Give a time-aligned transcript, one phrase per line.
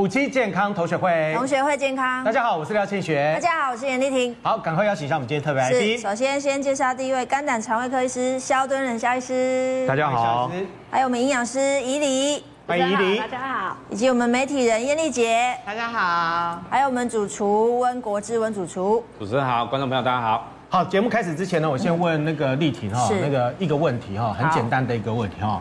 [0.00, 2.24] 五期健康同学会，同学会健康。
[2.24, 3.34] 大家好，我是廖庆学。
[3.34, 4.34] 大家好，我是严丽婷。
[4.40, 5.98] 好，赶快邀请一下我们今天特别来宾。
[5.98, 9.84] 首先先介绍第一位肝胆肠胃科医师肖敦仁肖医师。
[9.86, 10.50] 大家好。
[10.90, 12.42] 还有我们营养师怡里。
[12.66, 13.18] 欢迎怡里。
[13.18, 13.76] 大家好。
[13.90, 15.54] 以及我们媒体人燕丽姐。
[15.66, 16.62] 大家好。
[16.70, 19.04] 还有我们主厨温国志温主厨。
[19.18, 20.48] 主持人好，观众朋友大家好。
[20.70, 25.60] 好，节目开始之前呢，我先问那个丽婷哈，那个一个问题哈，很简单的一个问题哈。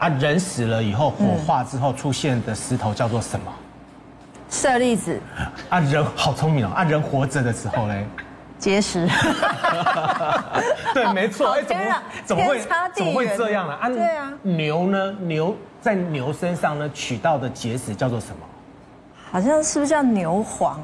[0.00, 3.52] 啊，人死了以后火化之后出现的石头叫做什么？
[4.50, 5.20] 舍利子。
[5.68, 6.72] 啊，人 好聪明哦。
[6.74, 8.06] 啊，人活着的时候嘞？
[8.58, 9.06] 结石。
[10.92, 11.50] 对，没错。
[11.52, 11.82] 哎，怎么
[12.24, 12.60] 怎么会
[12.94, 13.74] 怎么会这样呢？
[13.74, 14.32] 啊，对啊。
[14.42, 15.12] 牛呢？
[15.20, 18.46] 牛在牛身上呢取到的结石叫做什么？
[19.30, 20.80] 好像是不是叫牛黄？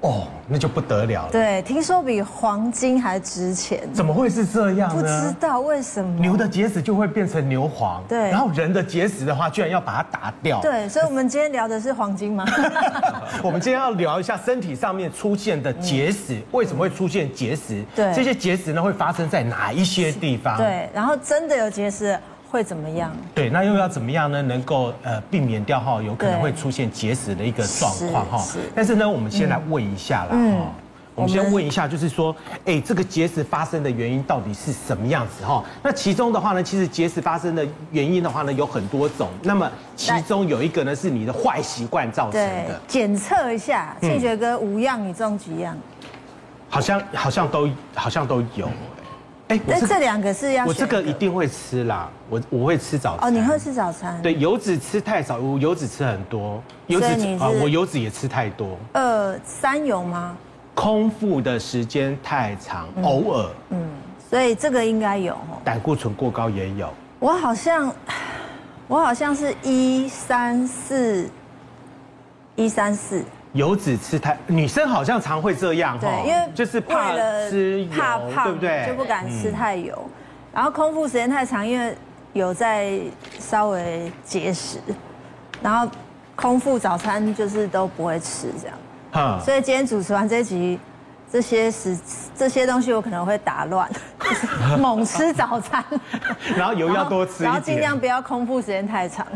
[0.00, 1.32] 哦，那就不得了了。
[1.32, 3.80] 对，听说比黄金还值钱。
[3.92, 4.94] 怎么会是这样呢？
[4.94, 6.20] 不知道为什么。
[6.20, 8.02] 牛的结石就会变成牛黄。
[8.08, 8.30] 对。
[8.30, 10.60] 然后人的结石的话，居然要把它打掉。
[10.60, 12.44] 对，所以我们今天聊的是黄金吗？
[13.42, 17.84] 我们今天要聊一下身体上面出现的结石，为什么会出现结石？
[17.96, 18.14] 对。
[18.14, 20.56] 这些结石呢，会发生在哪一些地方？
[20.58, 20.88] 对。
[20.94, 22.16] 然后真的有结石。
[22.50, 23.10] 会怎么样？
[23.34, 24.40] 对，那又要怎么样呢？
[24.42, 28.44] 能够呃避免掉哈，有可能会出现结石的一个状况哈。
[28.74, 30.36] 但是呢，我们先来问一下啦哈。
[30.36, 30.66] 嗯。
[31.14, 32.32] 我们先问一下，就是说，
[32.64, 35.64] 哎，这个结石发生的原因到底是什么样子哈？
[35.82, 39.28] 那其中的话呢，其实结石发生的原因的话呢，有很多种。
[39.42, 42.80] 那么其中有一个呢，是你的坏习惯造成的。
[42.86, 45.76] 检测一下，庆学哥五样，你中几样？
[46.68, 48.68] 好像好像都好像都有。
[49.48, 53.26] 哎，那这两个是要我这个一定会吃啦，我我会吃早餐。
[53.26, 54.20] 哦，你会吃早餐？
[54.20, 56.62] 对，油脂吃太少，我油脂吃很多。
[56.86, 57.06] 油脂
[57.40, 58.76] 啊，我油脂也吃太多。
[58.92, 60.36] 呃，三油吗？
[60.74, 63.50] 空腹的时间太长，偶尔。
[63.70, 63.88] 嗯，
[64.28, 65.34] 所以这个应该有。
[65.64, 66.92] 胆固醇过高也有。
[67.18, 67.90] 我好像，
[68.86, 71.26] 我好像是一三四，
[72.54, 73.24] 一三四。
[73.58, 77.12] 油脂吃太，女生好像常会这样，对，因为就是怕
[77.50, 78.86] 吃油，怕胖，对不对？
[78.86, 80.08] 就不敢吃太油，
[80.54, 81.92] 然后空腹时间太长，因为
[82.34, 83.00] 有在
[83.40, 84.78] 稍微节食，
[85.60, 85.90] 然后
[86.36, 88.76] 空腹早餐就是都不会吃这样，
[89.10, 90.78] 哈，所以今天主持完这一集，
[91.28, 91.98] 这些食
[92.36, 93.90] 这些东西我可能会打乱，
[94.78, 95.84] 猛吃早餐，
[96.56, 99.26] 然后油要多吃，然后尽量不要空腹时间太长，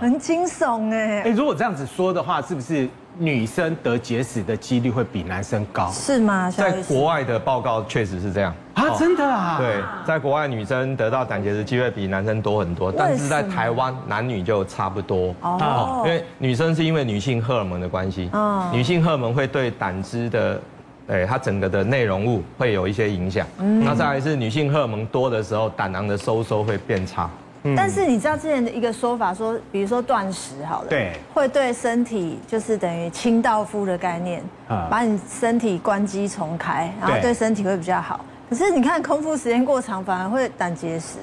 [0.00, 2.88] 很惊悚哎，哎，如果这样子说的话，是不是？
[3.18, 6.50] 女生得结石的几率会比男生高，是吗？
[6.50, 8.54] 在国外的报告确实是这样。
[8.74, 9.56] 啊，真的啊？
[9.58, 15.34] 对，在国外女生得到胆结石机会比男生多很多，但是在台湾男女就差不多。
[15.40, 20.60] 哦，因为女生是因为女性荷尔蒙的关系，哦，女性荷尔蒙会对胆汁的，
[21.06, 27.30] 哎，它整个的内容物会有一些影响，嗯，那再来是女性荷尔蒙多的时候，胆囊的收缩会变差。
[27.74, 38.24] 但是你知道之前的一个说法说，比如说断食好了，对，会对身体就是等于清道夫的概念，啊，把你身体关机重开，然后对身体会比较好。
[38.48, 41.18] 可是你看空腹时间过长反而会胆结石，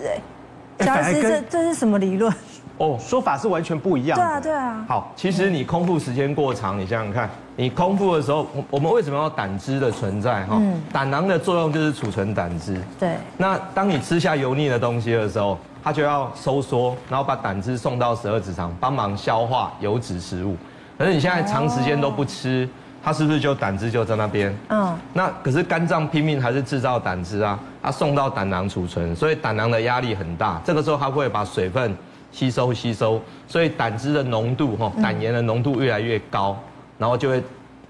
[0.80, 2.34] 哎，萧医师这这是什么理论？
[2.80, 4.18] 哦，说法是完全不一样。
[4.18, 4.86] 对啊，对啊。
[4.90, 10.44] 好，其实你空腹时间过长，你想想看，你空腹的时候，我们为什么要胆汁的存在？
[10.48, 10.60] 哈，
[10.92, 12.82] 胆囊的作用就是储存胆汁。
[13.00, 13.12] 对。
[13.38, 20.56] 那当你吃下油腻的东西的时候，它就要收缩，然后把胆汁送到十二指肠，帮忙消化油脂食物。
[20.98, 22.70] 可是你现在长时间都不吃，
[23.04, 24.56] 它是不是就胆汁就在那边？
[24.70, 24.98] 嗯。
[25.12, 30.62] 那可是肝脏拼命还是制造胆汁啊，它送到胆囊储存，所以胆囊的压力很大。
[30.64, 31.94] 这个时候它会把水分
[32.32, 36.58] 吸收吸收，所以胆汁的浓度哈，胆盐的浓度越来越高，
[36.98, 37.44] 然后就会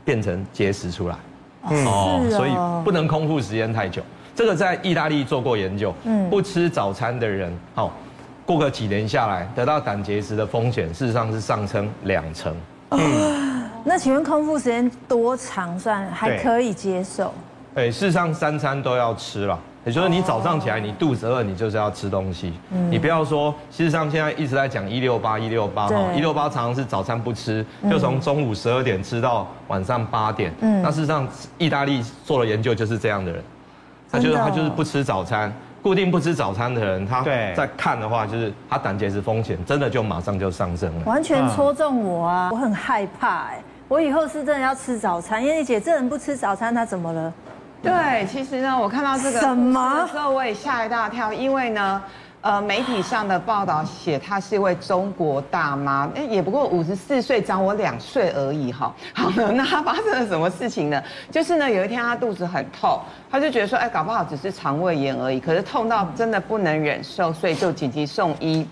[0.04, 1.16] 变成结石出来。
[1.62, 2.26] 哦。
[2.32, 2.52] 所以
[2.84, 4.02] 不能空腹时间太久。
[4.36, 7.92] 这个在意大利做过研究，嗯，不吃早餐的人，好，
[8.46, 12.56] 过个几年下来，得到胆结石的风险，事实上是上升两成。
[12.90, 16.06] 嗯，那请问空腹时间多长算？
[16.12, 17.34] 还可以接受？
[17.76, 33.44] 哎，事实上三餐都要吃了，也就是你早上起来你肚子饿，你就是要吃东西，嗯，你不要说，事实上现在一直在讲一六八一六八哈，一六八常常是早餐不吃，就从中午十二点吃到晚上八点，嗯，那事实上意大利做了研究就是这样的人。
[34.14, 35.52] 他就是他就是不吃早餐，
[35.82, 41.06] 固定不吃早餐的人，他在看的话，就是他胆结石风险真的就马上就上升了。
[41.06, 42.50] 完全戳中我啊！
[42.52, 45.44] 我很害怕哎，我以后是真的要吃早餐。
[45.44, 47.34] 燕妮姐，这人不吃早餐，他怎么了？
[47.82, 52.00] 对，其实呢，我看到这个什么时候，我也吓一大跳，因为呢。
[52.44, 58.94] 呃，媒体上的报道写她是一位中国大妈，哎，也不过五十四岁，长我两岁而已哈。
[59.14, 61.02] 好了， 那她发生了什么事情呢？
[61.32, 63.00] 就是呢，有一天她肚子很痛，
[63.32, 68.68] 她就觉得说，哎，搞不好只是肠胃炎而已，可是痛到真的不能忍受，所以就紧急送医。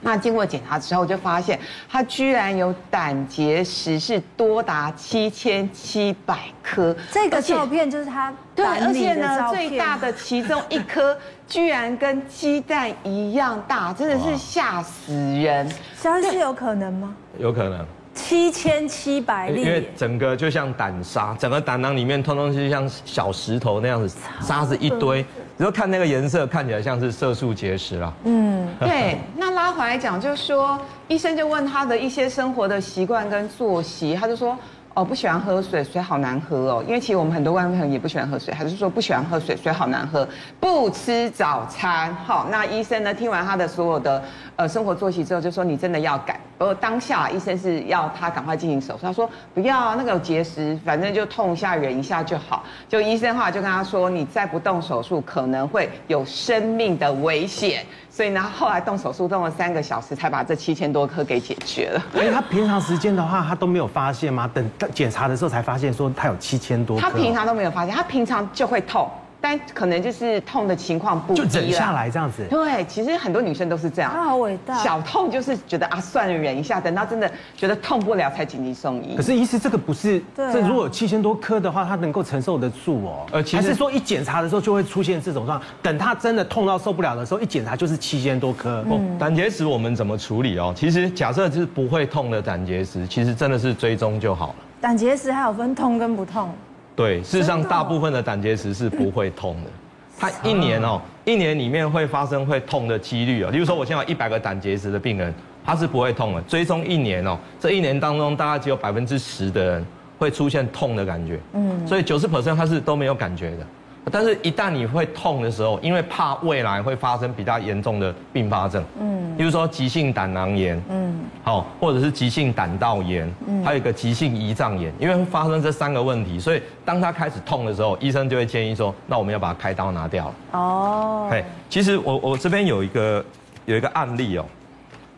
[0.00, 1.58] 那经过检查之后，就发现
[1.88, 6.94] 他居然有胆结石，是多达七千七百颗。
[7.10, 11.16] 这个照片就是他对，而且呢，最大的其中一颗
[11.48, 15.68] 居然跟鸡蛋一样大，真的是吓死人。
[15.96, 17.14] 消息有可能吗？
[17.38, 17.84] 有可能。
[18.14, 25.24] 七千七百粒，因为整个就像胆沙，整个胆囊里面通通是像小石头那样子，沙子一堆。
[25.58, 28.12] 只要看那个颜色，看起来像是色素结石啦。
[28.24, 29.18] 嗯， 对。
[29.36, 34.56] 那拉回来讲，就是说医生就问他的一些生活的习惯跟作息，他就说。
[34.98, 36.84] 哦，不喜欢喝水，水好难喝哦。
[36.88, 40.26] 因为其实我们很多外面朋友也不喜欢喝水，还是说不喜欢喝水，水好难喝。
[40.58, 44.24] 不吃早餐，好，那医生呢听完他的所有的
[44.56, 46.40] 呃生活作息之后，就说你真的要改。
[46.58, 52.64] 不过当下医生是要他赶快进行手术，他说不要那个有结石，反正就痛一下忍一下就好。
[52.88, 57.84] 就医生的话就跟他说，你再不动手术可能会有生命的危险。
[58.08, 62.02] 所以呢，后来动手术动了三个小时，才把这七千多颗给解决了。
[62.14, 64.50] 哎，他平常时间的话，他都没有发现吗？
[64.54, 67.02] 等检查的时候才发现，说他有七千多颗。
[67.02, 69.06] 他平常都没有发现，他平常就会痛。
[69.40, 72.44] 但可能就是痛的情况不，就忍下来这样子。
[72.50, 74.10] 对，其实很多女生都是这样。
[74.12, 74.76] 她好伟大。
[74.78, 79.14] 小痛就是觉得啊，算了，忍一下，等到真的觉得痛不了才紧急送医。
[79.14, 83.26] 可是医师这个不是，这如果有七千多颗的话，他能够承受得住哦。
[83.32, 85.70] 呃，还是说一检查的时候就会出现这种状况？
[85.82, 88.84] 等他真的痛到受不了的时候，一检查就是七千多颗。
[88.88, 90.72] 哦，胆结石我们怎么处理哦？
[90.76, 94.54] 其实假设就是不会痛的胆结石，其实真的是追踪就好了。
[94.80, 96.50] 胆结石还有分痛跟不痛？
[96.96, 99.70] 对，事实上大部分的胆结石是不会痛的。
[100.18, 105.32] 它一年哦，一年里面会发生会痛的几率啊，例如说我现在有一百个胆结石的病人，
[105.62, 106.40] 他是不会痛的。
[106.48, 109.86] 追踪一年哦，这一年当中大概只有百分之十的人
[110.18, 113.66] 会出现痛的感觉，嗯，所以九十 percent 他是都没有感觉的。
[114.12, 130.28] 但是，一旦你会痛的时候，因为怕未来会发生比较严重的并发症，嗯，比如说急性胆囊炎，嗯，好，或者是急性胆道炎，嗯，还有一个急性胰脏炎，因为会发生这三个问题，所以当他开始痛的时候，医生就会建议说，那我们要把它开刀拿掉。
[130.28, 130.34] 了。
[130.52, 133.24] 哦，嘿，其实我我这边有一个
[133.64, 134.44] 有一个案例哦，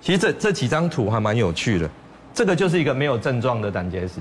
[0.01, 1.91] 其实这这几张图还蛮有趣的，
[2.33, 4.15] 这个就是一个没有症状的胆结石。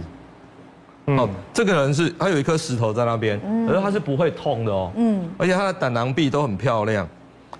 [1.07, 4.91] 哦，这个人是他有一颗石头在那边，可是他是不会痛的哦。
[4.95, 7.07] 嗯，而且他的胆囊壁都很漂亮。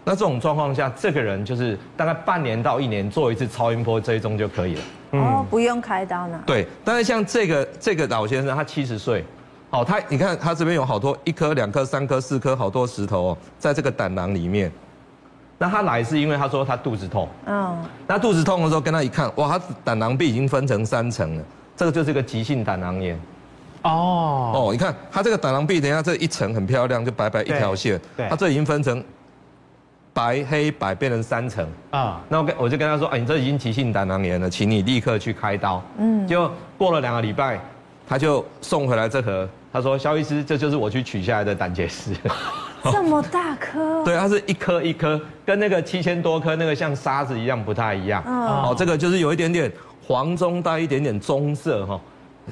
[0.03, 4.81] 那这种状况下，这个人就是大概半年到一年做一次超音波追踪就可以了。
[5.11, 6.39] 哦，不用开刀呢。
[6.45, 9.23] 对，但是像这个这个老先生，他七十岁，
[9.69, 14.69] 好，他你看他这边有好多一颗、两颗、三颗、四颗，好多石头哦，在这个胆囊里面。
[15.57, 17.29] 那他来是因为他说他肚子痛。
[17.45, 17.77] 嗯。
[18.05, 21.43] 那肚子痛的时候跟他一看，哇，他胆囊壁已经分成三层了，
[21.77, 23.17] 这个就是一个急性胆囊炎。
[23.87, 27.99] 哦哦，你看它这个胆囊壁，等一下这一层很漂亮，就白白一条线。
[28.15, 29.03] 对，它这已经分成
[30.13, 32.21] 白黑白变成三层啊。
[32.27, 35.81] 那我跟我就跟他说，哎，你这已经急性胆囊炎了，请你立刻去开刀。
[35.97, 37.59] 嗯，就过了两个礼拜，
[38.07, 39.47] 他就送回来这盒。
[39.71, 42.11] 他说，肖医师，这就是我去取下来的胆结石。
[42.91, 44.03] 这么大颗？
[44.05, 48.23] 对，它是一颗一颗，跟那个七千多颗那个像沙子一样不太一样。
[48.25, 49.71] 哦，这个就是有一点点
[50.07, 51.99] 黄中带一点点棕色哈。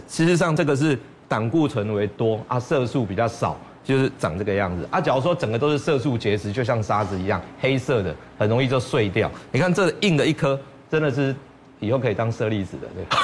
[0.07, 0.97] 事实上，这个是。
[1.27, 5.01] 胆固醇为多啊，色素比较少，就是长这个样子啊。
[5.01, 9.29] 假如说整个都是色素结石，就像沙子一样，黑色的，很容易就碎掉。
[9.51, 11.35] 你看这硬的一颗，真的是
[11.79, 13.05] 以后可以当舍利子的，对。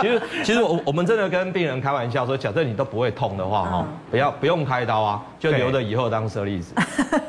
[0.00, 6.72] 其实，其实我我们真的跟病人开玩笑说，假设你都不会痛的话，哈，不要不用开刀啊，就留着以后当舍利子。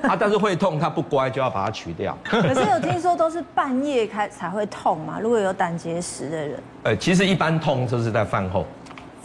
[0.04, 2.16] 啊， 但是会痛，他不乖就要把它取掉。
[2.24, 5.20] 可是有听说都是半夜开才会痛嘛？
[5.20, 8.66] 如果有胆结石的人，呃，其实一般痛就是在饭后。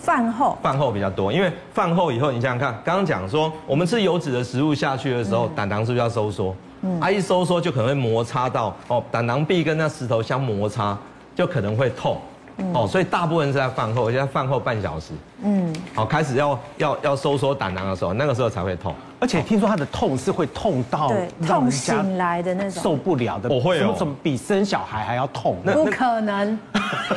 [0.05, 6.55] 饭后，饭后比较多，因为饭后以后，你想想看，刚刚讲说我们吃油脂的食物下去的时候，胆囊是不是要收缩？
[6.83, 10.97] 嗯，啊，一收缩就可能会摩擦到哦，胆囊壁跟那石头相摩擦，
[11.35, 12.19] 就可能会痛。
[12.73, 18.95] 哦，所以大部分是在饭后，而且在饭后半小时，嗯，好，开始要要要收缩胆囊的时候，那个时候才会痛。
[19.19, 21.11] 而且听说他的痛是会痛到
[21.47, 23.49] 痛醒来的那种，受不了的。
[23.49, 25.57] 我会有，怎么比生小孩还要痛？
[25.65, 26.59] 不可能，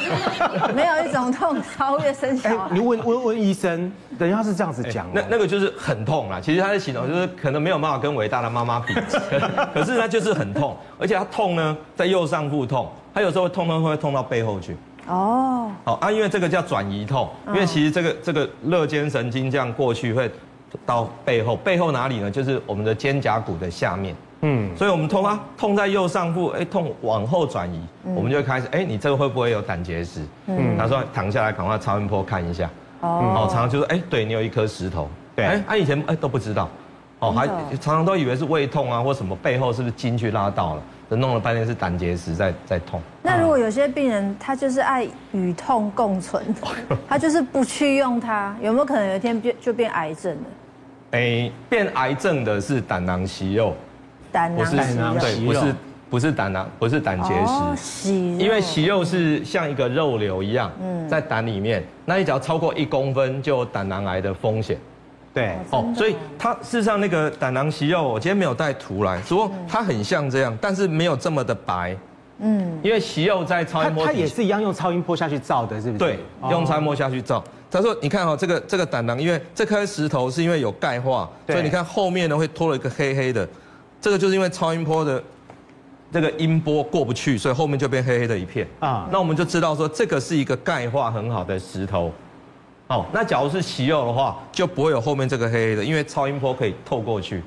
[0.73, 2.69] 没有一种痛超越生小孩。
[2.71, 5.05] 你问问问医生，等一下是这样子讲。
[5.13, 8.93] 那那个就是很痛啦，其实他的形容就是可能没有办法跟伟大的妈妈比，
[9.73, 14.75] 可是他就是很痛，而且他痛呢在右上腹痛，他有时候会痛痛会痛到背后去。
[15.07, 20.29] 哦，好啊，因为这个叫转移痛，因为其实这个这个肋间神经这样过去会
[20.85, 22.29] 到背后，背后哪里呢？
[22.29, 24.15] 就是我们的肩胛骨的下面。
[24.41, 30.21] 嗯，所以我们痛啊，痛在右上腹，哎，痛往后转移，我们就会开始，哎，你这个会不会有胆结石？
[30.45, 32.69] 嗯，他说躺下来，赶快超音波看一下。
[33.01, 35.09] 哦，常常就说，哎，对你有一颗石头。
[35.35, 36.69] 对，哎，他以前哎都不知道，
[37.19, 37.47] 哦，还
[37.79, 40.81] 常常都以为是胃痛啊或什么，背后是不是筋去拉到了？
[41.09, 43.01] 这弄了半天是胆结石在在痛。
[43.21, 46.43] 那如果有些病人他就是爱与痛共存，
[47.07, 50.43] 他就是不去用它，有没有可能有一天变就变癌症了？
[51.11, 53.73] 哎，变癌症的是胆囊息肉，
[54.31, 54.65] 胆囊
[55.19, 55.75] 息肉，不是
[56.09, 57.33] 不是胆囊，不是胆结
[57.75, 60.69] 石，息因为息肉是像一个肉瘤一样，
[61.07, 64.77] 在胆里面，那你只要超过一公分就有胆囊癌的风险。
[65.37, 71.95] 对，哦，所以它事实上那个胆囊息肉，我今天没有带图来，只不过它很像这样，但是没有这么的白。
[72.39, 75.99] 嗯，因为息肉在超音波，它也是一样用超音波下去照的，是不是？
[75.99, 77.43] 对，用超音波下去照。
[77.69, 83.47] 他说：“你看哈，这个这个胆囊，因为这颗石头是因为有钙化，所以你看后面呢会拖了一个黑黑的，
[83.99, 85.21] 这个就是因为超音波的
[86.11, 89.09] 这个音波过不去，所以后面就变黑黑的一片啊。
[89.11, 92.11] 那我们就知道说这个是一个钙化很好的石头。
[92.87, 97.43] 哦，那假如是息肉的话，就不会有后面这个黑黑的，因为超音波可以透过去，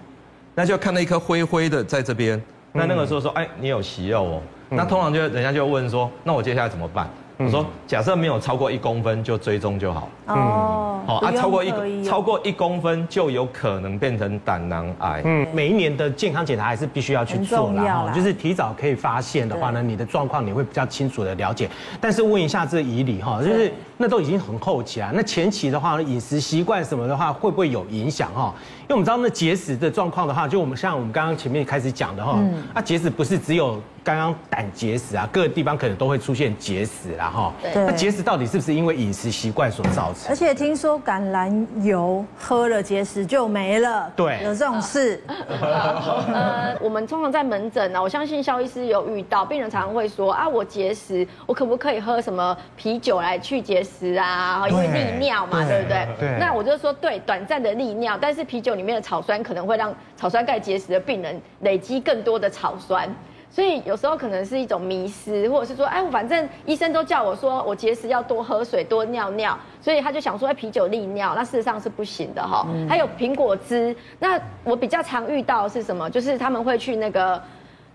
[0.55, 2.41] 那就看到一颗灰灰的在这边。
[2.73, 4.43] 那那个时候说，哎，你有息肉哦。
[4.69, 7.09] 那通常就人家就问说，那我接下来怎么办？”
[7.45, 10.09] 我说，假设没有超过一公分就追踪就好。
[10.27, 15.23] 哦，好啊，超过一超过一公分就有可能变成胆囊癌。
[15.25, 17.83] 嗯，每一年的健康检查还是必须要去做啦。
[17.83, 21.69] 哈，就是提早可以发现的话呢，你的状况你会比较清楚的了解。
[21.99, 25.11] 但是问一下这个仪礼哈，就是那都已经很后期啊。
[25.15, 28.55] 那前期的话，饮食习惯什么的话，会不会有影响哈？
[28.91, 32.41] 因为我们知道那结石的状况的话，就我们像我们刚刚前面开始讲的哈，
[32.75, 33.81] 啊结石不是只有。
[34.03, 37.53] 刚刚胆结石啊，各个地方可能都会出现结石啦，哈。
[37.63, 37.85] 对。
[37.85, 40.31] 那结石到底是不是因为饮食习惯所造成？
[40.31, 44.11] 而且听说橄榄油喝了结石就没了。
[44.17, 44.41] 对。
[44.43, 45.23] 有这种事。
[45.37, 54.67] 呃，我们通常在门诊呢，我相信肖医师有遇到病人常常会说啊，我结石，我可不可以喝什么啤酒来去结石啊？
[54.67, 56.09] 因为利尿嘛，对不对？
[56.19, 56.39] 对。
[56.41, 63.09] 那我就说，对，短暂的利尿，但是啤酒里面的草酸可能会让草酸钙结石的病人累积更多的草酸。
[63.53, 72.65] 所以有时候可能是一种迷失，或者是说，哎，我反正医生都叫我说我结石要多喝水、多尿尿，所以他就想说，哎，啤酒利尿，那事实上是不行的哈。
[72.89, 76.09] 还有苹果汁，那我比较常遇到是什么？
[76.09, 77.43] 就是他们会去那个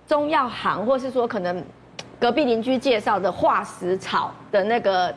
[0.05, 1.63] 中药行，或是说可能
[2.19, 5.15] 隔壁邻居介绍的化石草的那个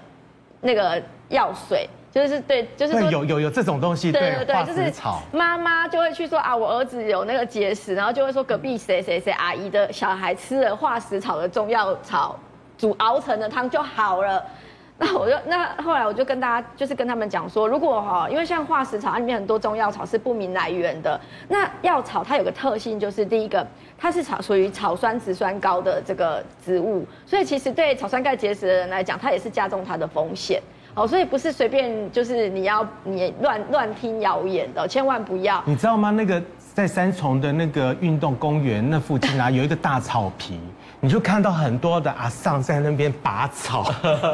[0.61, 1.89] 那个药水。
[2.11, 4.93] 就是对，就是有有有这种东西，对对对，就是
[5.31, 12.35] 妈妈就会去说啊，我儿子有那个结石，然后就会说隔壁谁谁谁阿姨的小孩吃了化石草的中药草
[12.79, 14.43] 煮熬成的汤就好了。
[15.01, 23.65] 那我就那后来我就跟大家就是跟他们讲说，如果哈，因为像化石草里面很多中药草是不明来源的，那药草它有个特性就是第一个，
[23.97, 30.61] 它是草属于草酸植酸高的这个植物，所以其实对草酸钙结石的人来讲，它也是加重它的风险。
[30.99, 35.63] 哦，所以不是随便就是你要你乱乱听谣言的，千万不要。
[35.65, 36.11] 你知道吗？
[36.11, 36.43] 那个
[36.75, 40.59] 在三重的那个运动公园那附近啊，有一个大草皮，
[40.99, 43.93] 你就看到很多的阿桑在那边拔草，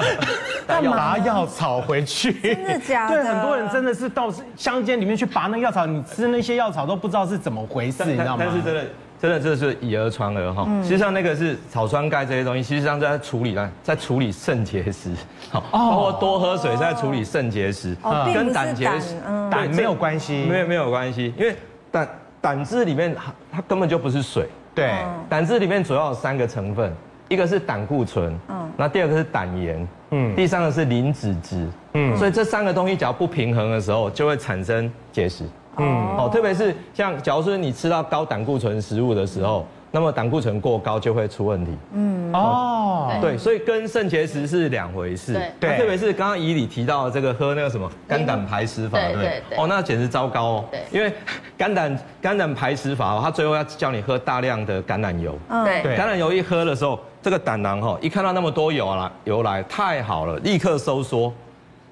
[0.66, 2.32] 干嘛拔药草回去？
[2.32, 3.16] 真的假的？
[3.22, 8.44] 对，很多人真的是到乡间里面去拔那个药草，你吃那些药草都不知道是怎么回事，你知道吗？
[8.46, 8.84] 但是真的。
[9.22, 10.68] 真的，这是以讹传讹哈。
[10.82, 15.08] 实际上，那个是草酸钙这些东西，实际上在处理呢，在处理肾结石。
[15.54, 17.96] 好，包括多喝水在处理肾结石，
[18.34, 19.14] 跟胆结石
[19.48, 21.54] 胆没有关系，没有没有关系，因为
[21.92, 22.08] 胆
[22.40, 23.14] 胆汁里面
[23.52, 24.48] 它根本就不是水。
[24.74, 24.92] 对，
[25.28, 26.92] 胆汁里面主要有三个成分，
[27.28, 35.44] 一个是胆固醇，嗯，那第二个是胆盐，嗯，第三个是磷脂质，嗯，所以这三个东西只要不平衡的时候，就会产生结石。
[35.76, 41.70] 嗯，哦，特别是像，假如说你吃到高胆固醇食物的时候，那么胆固醇过高就会出问题。
[41.92, 45.40] 嗯，哦，对，所以跟肾结石是两回事。
[45.60, 49.56] 对，特别是刚刚以里提到的这个喝那个什么肝胆排石法，对对对。
[49.56, 50.64] 哦，那简直糟糕哦。
[50.68, 51.12] 对，因为
[51.56, 55.38] 肝胆肝胆排石法哦，他最后要叫你喝大量的橄榄油。
[55.48, 61.32] 对，橄榄油一喝的时候，这个胆囊哈，一看到那么多油来油来，太好了，立刻收缩。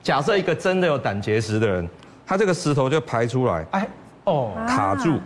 [0.03, 1.89] 假设一个真的有胆结石的人。
[2.25, 3.87] 他这个石头就排出来，哎，
[4.25, 5.19] 哦，卡住，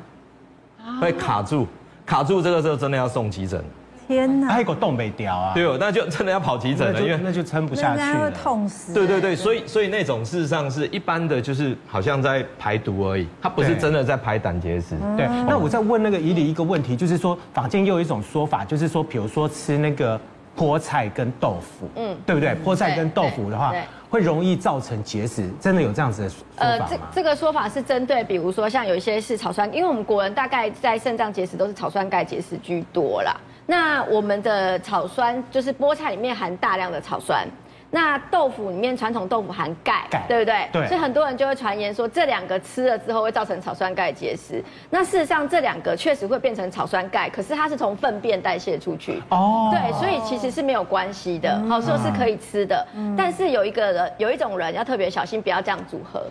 [1.00, 1.66] 会卡住，
[2.06, 3.62] 卡住，这个时候真的要送急诊。
[4.06, 5.52] 天哪，还有个洞没掉啊？
[5.52, 8.94] 对哦，那就真的要跑急诊了，因为那就撑不下去了，会痛死。
[8.94, 14.94] 对对对，所以所以那种事实上是一般的，就是好像在排毒而已，它不是真的在排胆结石。
[15.16, 20.20] 对，那我在问那个仪里一个问题，就是说坊间又有一种说法，就是说，比如说吃那个
[20.56, 22.56] 菠菜跟豆腐，嗯，对不对？
[22.64, 23.74] 菠菜跟豆腐的话。
[24.08, 26.70] 会容易造成结石，真的有这样子的说法吗？
[26.70, 33.36] 呃，这这个说法是针对，比如说像有一些是草酸，因为我们国人大概在肾脏结石都是草酸钙结石居多啦。
[33.66, 37.46] 那我们的草酸就是菠菜里面含大量的草酸，
[37.90, 40.68] 那豆腐里面传统豆腐含钙，钙对不对？
[40.72, 40.88] 对。
[40.88, 44.62] 所以很多人就会传言说这两个吃了之后会造成草酸钙结石。
[44.90, 49.22] 那事实上这两个确实会变成草酸钙，可是它是从粪便代谢出去。
[49.30, 49.70] 哦。
[49.72, 52.86] 对，所以其实是没有关系的，好说是可以吃的。
[52.94, 53.14] 嗯。
[53.16, 56.22] 但是有一个人，有一种人要特别小心，不要这样组合，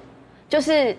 [0.50, 0.96] 就是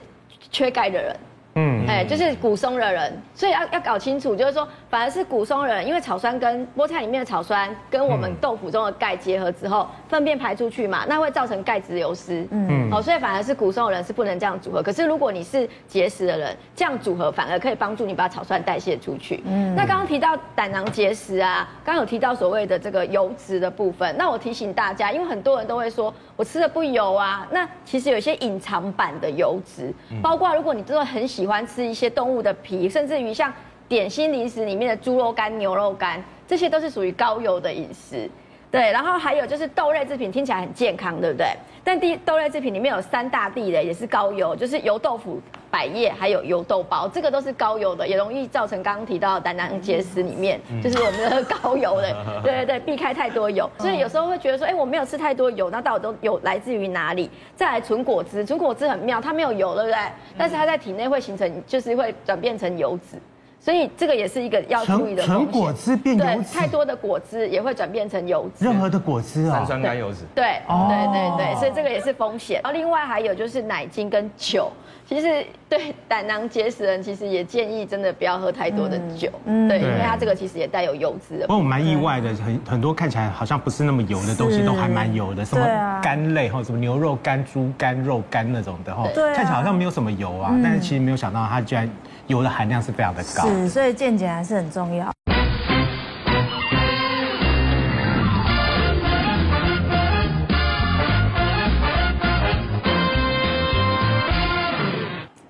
[0.50, 1.16] 缺钙的人。
[1.58, 12.48] 嗯，哎，就是骨松的人，所以要要搞清楚，就是说，反而是骨松的人，因为草酸跟菠菜里面的草酸跟我们豆腐中的钙结合之后，粪便排出去嘛，那会造成钙质流失。
[12.50, 14.82] 嗯，好，所以反而是骨松的人是不能这样组合。
[14.82, 19.42] 可是如果你是结石的人，这样组合反而可以帮助你把草酸代谢出去。
[19.44, 31.26] 嗯，那刚刚提到胆囊结石啊，刚刚有提到所谓的这个油脂的部分，那我提醒大家，因为很多人都会说我吃的不油啊，那其实有一些隐藏版的油脂，包括如果你真的很。
[31.26, 33.52] 喜欢吃一些动物的皮，甚至于像
[33.88, 38.28] 点心零食里面的猪肉干、牛肉干，这些都是属于高油的饮食。
[38.69, 41.47] 对，然后还有就是豆类制品，听起来很健康，对不对？
[41.85, 45.40] 但第豆类制品里面有三大地雷，也是高油，就是油豆腐、
[45.71, 52.43] 百叶，还有油豆包，这个都是高油的，也容易造成刚刚提到的胆囊结石里面，就是我们的 高油的。
[52.43, 57.31] 对对对，避开太多油，所以有时候会觉得说，哎，我没有吃太多油，那到底都有来自于哪里？
[57.55, 59.99] 再来纯果汁，纯果汁很妙，它没有油，对不对？
[60.37, 63.16] 但是它在体内会形成，就是会转变成油脂。
[63.58, 65.22] 所以这个也是一个要注意的。
[65.25, 68.64] 纯果汁变油脂，太多的果汁也会转变成油脂。
[68.64, 70.20] 任何的果汁啊，三酸甘油脂。
[70.34, 72.60] 对，对对对，所以这个也是风险。
[72.62, 74.70] 然后另外还有就是奶精跟酒，
[75.08, 81.46] 其实对胆囊结石人其实也建议真的不要喝太多的酒，嗯，对，因为它这个其实也带有油脂的。
[81.46, 85.66] 不过我蛮意外的，很很多看起来好像不是那么油的东西都还蛮油的，什么
[86.00, 91.90] 肝类哈，什么牛肉干、猪肝、肉干那种的哈，看起来好像没有什么油啊，但是其实没有想到它居然。
[92.26, 95.11] 油的含量是非常的高，是，所以健检还是很重要。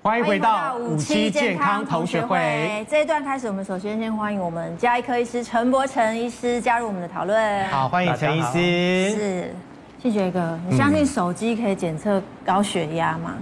[0.03, 2.85] 欢迎回到五期健康同学会。
[2.89, 7.67] 这一段开始，我们首先先欢迎我们家医科医师陈柏成医师加入我们的讨论。
[7.69, 9.11] 好，欢迎陈医师。
[9.11, 9.55] 是，
[10.01, 13.33] 信学哥，你相信手机可以检测高血压吗？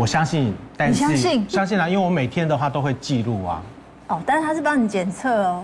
[0.00, 3.62] 我相信，但是相信相信啦，因为我每天的话都会记录啊。
[4.08, 5.62] 哦，但是他是帮你检测哦。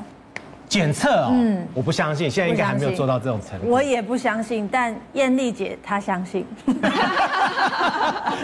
[0.69, 3.69] 检测哦，嗯，我不相信，现在应该还没有做到这种程度。
[3.69, 6.45] 我也不相信，但艳丽姐她相信。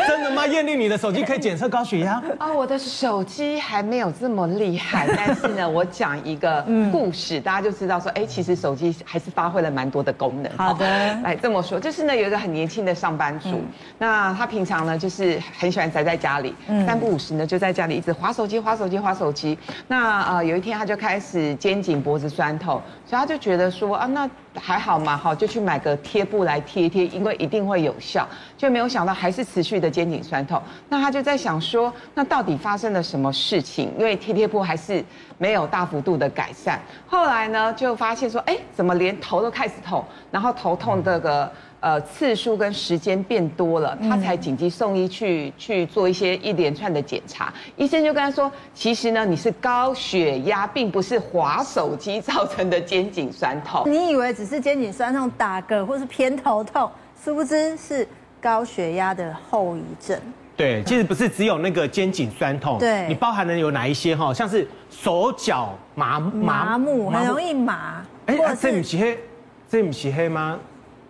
[0.06, 0.46] 真的吗？
[0.46, 2.22] 艳丽，你的手机可以检测高血压？
[2.38, 10.50] 啊，我的手机还没有这么厉害， 但是呢，我讲一个故事，大家就知道说，哎，其实手机还是发挥了蛮多的功能。
[10.56, 10.87] 好的，
[11.22, 13.62] 来这么说，就是呢，有一个很年轻的上班族，
[13.98, 16.54] 那他平常呢，就是很喜欢宅在家里，
[16.87, 19.58] 三不五时呢，就在家里一直划手机、划手机、划手机。
[19.88, 24.29] 那呃，有一天他就开始肩颈脖脖子酸痛，所以他就觉得说啊，那
[24.61, 28.29] 还好嘛，好就去买个贴布来贴贴，因为一定会有效。
[28.62, 30.62] 就没有想到还是持续的肩颈酸痛。
[30.88, 33.92] 那他就在想说，那到底发生了什么事情？
[33.98, 35.05] 因为贴贴布还是
[35.37, 36.81] 没有大幅度的改善。
[37.09, 41.51] 后来呢，就发现说，哎，怎么连头都开始痛，然后头痛这个。
[41.83, 47.53] 呃，次数跟时间变多了，他才紧急送医去去做一些一连串的检查。
[47.77, 53.83] 医生就跟他说，其实呢，你是高血压，并不是滑手机造成的肩颈酸痛。
[53.90, 56.88] 你以为只是肩颈酸痛、打嗝或是偏头痛，
[57.20, 58.07] 殊不知是
[58.42, 60.20] 高血压的后遗症。
[60.55, 64.35] 对，其实不是只有那个肩颈酸痛，对，你包含的有哪一些哈？
[64.35, 68.05] 像是手脚麻麻麻木，很容易麻。
[68.26, 69.18] 哎，这不是黑，
[69.68, 70.59] 这不是黑吗？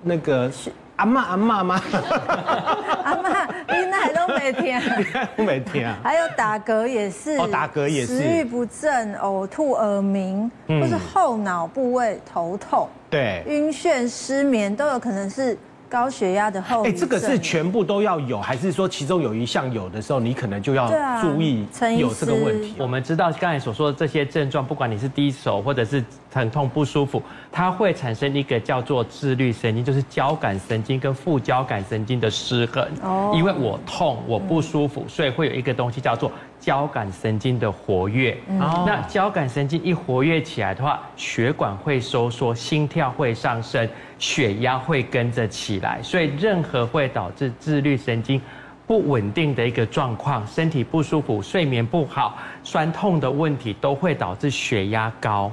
[0.02, 1.82] 那个是阿妈阿妈吗？
[3.04, 4.80] 阿妈，你奶都没听，
[5.36, 5.98] 都没听啊。
[6.04, 15.58] 还有打嗝也是，哦，打嗝也是，食欲不振、呕吐、耳鸣，或是后脑部位头痛，对，晕眩、失眠都有可能是。
[15.92, 21.66] 高血压的后遗症，哎，这个是全部都要有，还是说其中有一项有的时候，你可能就要注意
[21.98, 22.74] 有这个问题？
[22.78, 32.88] 我们知道刚才所说的这些症状，不管你是低手或者是疼痛不舒服，它会产生一个叫做自律神经，就是交感神经跟副交感神经的失衡。
[33.02, 36.32] 哦，因为我痛，我不舒服，所以会有一个东西叫做。
[36.62, 48.40] 交感神经的活跃，那交感神经一活跃起来的话，血管会收缩，心跳会上升，血压会跟着起来，所以任何会导致自律神经
[48.86, 55.50] 不稳定的一个状况，身体不舒服、睡眠不好、酸痛的问题，都会导致血压高。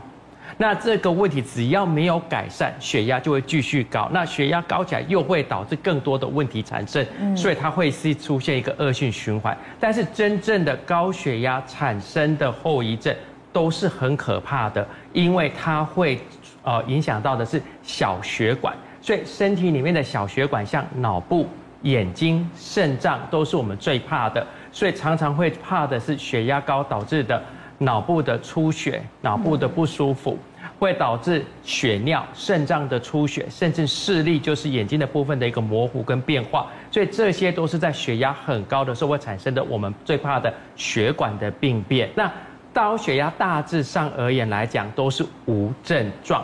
[0.58, 4.10] 那这个问题只要没有改善，血压就会继续高。
[4.12, 9.58] 那血压高起来又会导致更多的问题产生，所以它会是出现一个恶性循环。
[9.80, 13.16] 但是真正的高血压产生的后遗症
[13.54, 16.20] 都是很可怕的，因为它会
[16.64, 18.76] 呃影响到的是小血管。
[19.02, 21.48] 所以身体里面的小血管，像脑部、
[21.84, 24.46] 眼睛、肾脏，都是我们最怕的。
[24.72, 27.42] 所以常常会怕的是血压高导致的
[27.80, 30.38] 脑部的出血、脑部的不舒服，
[30.78, 36.68] 会导致血尿、肾脏的出血，甚至视力，就是眼睛的部分的一个模糊跟变化。
[36.92, 42.10] 所以这些都是在血压很高的时候会产生的，我们最怕的血管的病变。
[42.14, 42.32] 那
[42.74, 46.44] 高血压大致上而言来讲都是无症状，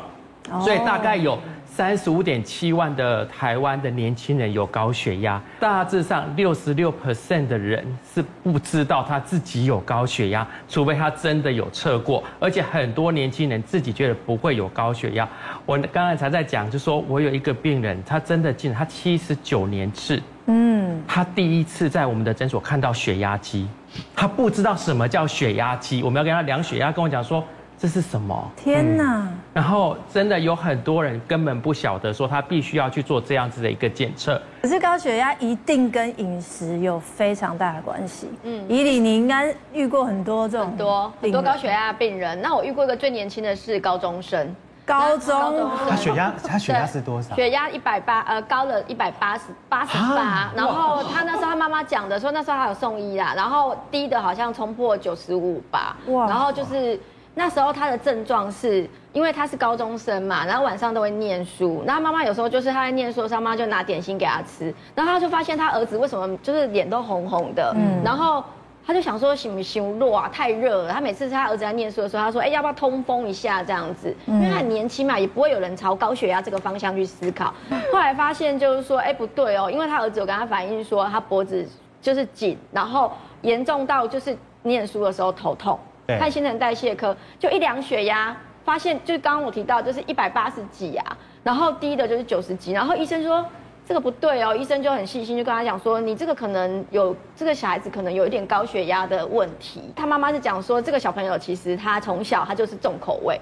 [0.62, 1.38] 所以大概有。
[1.76, 12.24] 三十五点七万的台湾的年轻人有高血压，大致上六十六 percent 的人是不知道他自己有高血压，除非他真的有测过。
[12.40, 15.28] 而且很多年轻人自己觉得不会有高血压。
[15.66, 23.68] 我刚才才在讲，就说我有一个病人，他真的进，他七十九年次，嗯，他第一次在我们的诊所看到血压机，
[24.16, 27.44] 他不知道什么叫血压机，我们要跟他量血压，跟我讲说。
[27.86, 28.52] 这是什么？
[28.58, 29.39] 天哪、嗯！
[29.54, 34.41] 然后真的有很多人根本不晓得，说他必须要去做这样子的一个检测。
[34.63, 38.28] 可是高血压一定跟饮食有非常大的关系。
[38.41, 42.41] 嗯，以你你应该遇过很多这种很多很多高血压病人。
[42.41, 47.36] 那我遇过一个最年轻的是高中生，高中，他血压他血压是多少？
[47.36, 50.52] 血压一百八，呃，高了一百八十八十八。
[50.56, 53.36] 然后他那时候他妈妈讲的说，那时候还有送医啦。
[53.36, 55.95] 然后低的好像冲破九十五吧。
[56.08, 56.26] 哇！
[56.28, 57.00] 然后就是。
[57.38, 68.41] 那时候他的症状是，因为他是高中生嘛，然后晚上都会念书，然后妈妈有时候就是他在念书的时候，妈妈就拿点心给他吃，然后他就发现他儿子为什么就是脸都红红的，嗯，然后
[68.88, 70.93] 他就想说，行不行热啊，太热了。
[70.93, 74.15] 他每次他儿子在念书的时候，他说，哎，要不要通风一下这样子？
[74.28, 77.54] 因为他很年轻嘛，也不会有人朝高血压这个方向去思考。
[77.91, 81.67] 后来发现就是说，哎，不对哦，因为他儿子有跟他反映说，他脖子
[82.02, 85.78] 就是紧，然后严重到就是念书的时候头痛。
[86.08, 93.46] 看新陈代谢科，就一量血压，发现就刚刚我提到，就是一百八十几啊，然后低的就是九十几，然后医生说
[93.88, 99.82] 这个不对哦，医生就很细心就跟他讲说，你这个可能有这个小孩子可能有一点高血压的问题。
[99.96, 103.39] 他妈妈是讲说，这个小朋友其实他从小他就是重口味。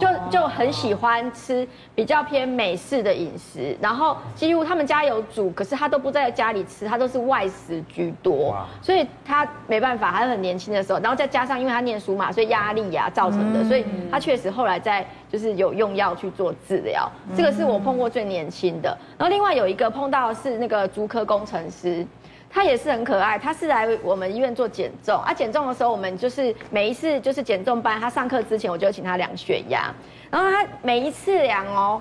[0.00, 22.06] 就就很喜欢吃比较偏美式的饮食，然后几乎他们家有煮，可是他都不在家里吃，他都是外食居多，所以他没办法，他很年轻的时候，然后再加上因为他念书嘛，所以压力呀造成的，所以他确实后来在就是有用药去做治疗，这个是我碰过最年轻的，然后另外有一个碰到的是那个足科工程师。
[22.54, 25.32] 他也是很可爱，他是来我们医院做减重啊。
[25.32, 29.90] 减重的时候，我们就是每一次就是减重班，他上课之前我就请他量血压，
[30.30, 32.00] 然后他每一次量哦，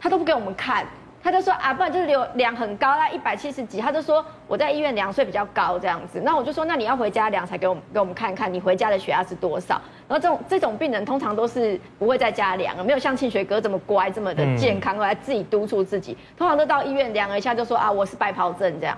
[0.00, 0.86] 他都不给我们看，
[1.20, 6.20] 他就说啊，不然就是量量很高，啦一百七十几，他就说我在医院量所以比较高这样子。
[6.24, 9.80] 那我就说，那你要回家量才给我们给我们看看你回家的血压是多少。
[10.06, 18.96] 然后这种这种病人通常都是不会在家量，没有像庆学哥这么乖这么的健康，来自己督促自己，通常都到医院量了一下就说啊，我是白袍症这样。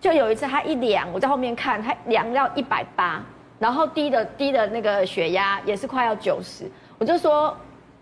[0.00, 3.20] 就有一次，他一量，我在后面看，他量到一百八，
[3.58, 7.56] 然后低的低的那个血压也是快要九十，我就说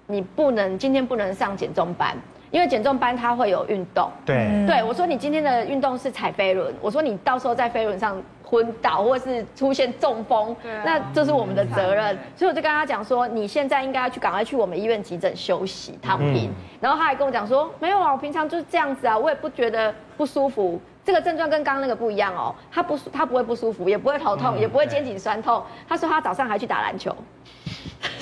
[0.06, 2.14] 你不能今天不能上减重班，
[2.50, 4.11] 因为减重班它会有运动。
[4.26, 10.54] 对，对我说你今天的运动是踩飞轮，我说你到时候在飞轮上昏倒或是出现中风，
[10.85, 12.16] 那这是我们的责任。
[12.37, 16.52] 所以我就跟他讲说，你现在应该要去赶快去我们医院急诊休息躺平。
[16.78, 20.78] 然后他还跟我讲说，没有啊，我平常就是这样子啊，我也不觉得不舒服。
[21.06, 25.62] 这个症状跟刚刚那个不一样哦，他不他不会不舒服，也不会头痛，也不会肩颈酸痛。
[25.88, 27.14] 他说他早上还去打篮球。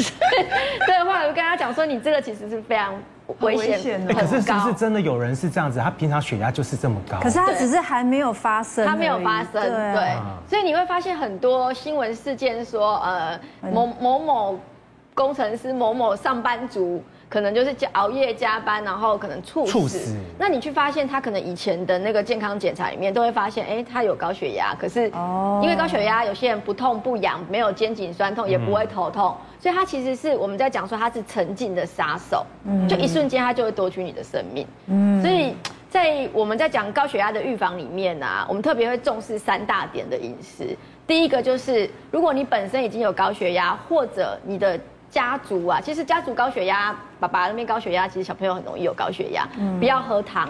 [0.87, 2.95] 对，后来我就跟他讲说，你这个其实是非常
[3.41, 4.13] 危险的。
[4.13, 5.79] 可是是不是真的有人是这样子？
[5.79, 9.63] 他平常血压就是这么高，可是他只是还没有发生，他没有发生。
[9.63, 10.15] 对，
[10.47, 13.41] 所以你会发现很多新闻事件说，呃，
[13.73, 14.61] 某某某
[15.15, 17.03] 工程师、某某上班族。
[17.29, 20.17] 可能就是加熬夜加班，然后可能猝死。
[20.39, 24.75] 那你去发现他可能以前的那个健康检查里面都会发现，哎，他有高血压。
[24.79, 25.11] 可是
[25.63, 32.47] 因为高血压，有些人不痛不痒，没有肩颈酸痛，也不会头痛，所以他其实是我们在讲说他是沉静的杀手，
[32.89, 34.67] 就一瞬间他就会夺取你的生命。
[34.87, 35.21] 嗯。
[35.21, 35.55] 所以
[35.91, 40.77] 在我们在讲高血压的预防里面啊，我们特别会重视三大点的饮食。
[41.07, 44.81] 第一个就是，如果你本身已经有高血压，或者你的
[45.15, 49.49] 家族啊，其实家族高血压，爸爸那边高血压，其实小朋友很容易有高血压。
[49.57, 50.49] 嗯，不要喝汤，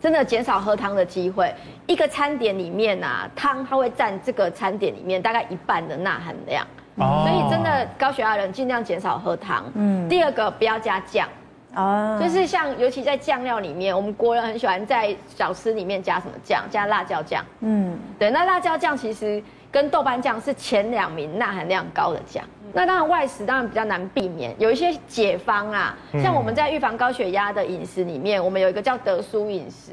[0.00, 1.54] 真的减少喝汤的机会。
[1.86, 6.66] 一个餐点里面啊，汤它会占这个餐点里面大概一半的钠含量。
[6.94, 9.62] 哦，所以真的高血压的人尽量减少喝汤。
[9.74, 11.28] 嗯，第二个不要加酱。
[11.74, 16.64] 哦，就是像尤其在酱料里面，我们国人很喜欢在小吃里面加什么酱？
[16.70, 17.44] 加辣椒酱。
[17.60, 19.42] 嗯，对，那辣椒酱其实。
[19.72, 22.44] 跟豆瓣酱是前两名钠含量高的酱。
[22.72, 29.92] 那当然外食当然比较难避免，有一些解方啊，像我们在预防高血压的饮食里面，我们有一个叫德叔饮食，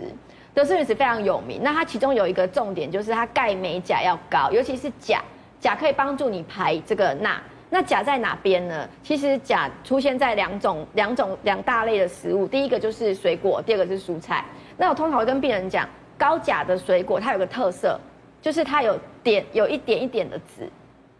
[0.54, 1.60] 德叔饮食非常有名。
[1.64, 5.24] 那它其中有一个重点就是它钙、镁、钾要高，尤其是钾，
[5.60, 7.42] 钾可以帮助你排这个钠。
[7.70, 8.88] 那钾在哪边呢？
[9.04, 14.46] 其实钾出现在两种、两种、两大类的食物，第一个就是水果，第二个是蔬菜。
[14.78, 15.86] 那我通常会跟病人讲，
[16.18, 18.00] 高钾的水果它有个特色，
[18.48, 20.72] 就是它有点有一点一点的籽。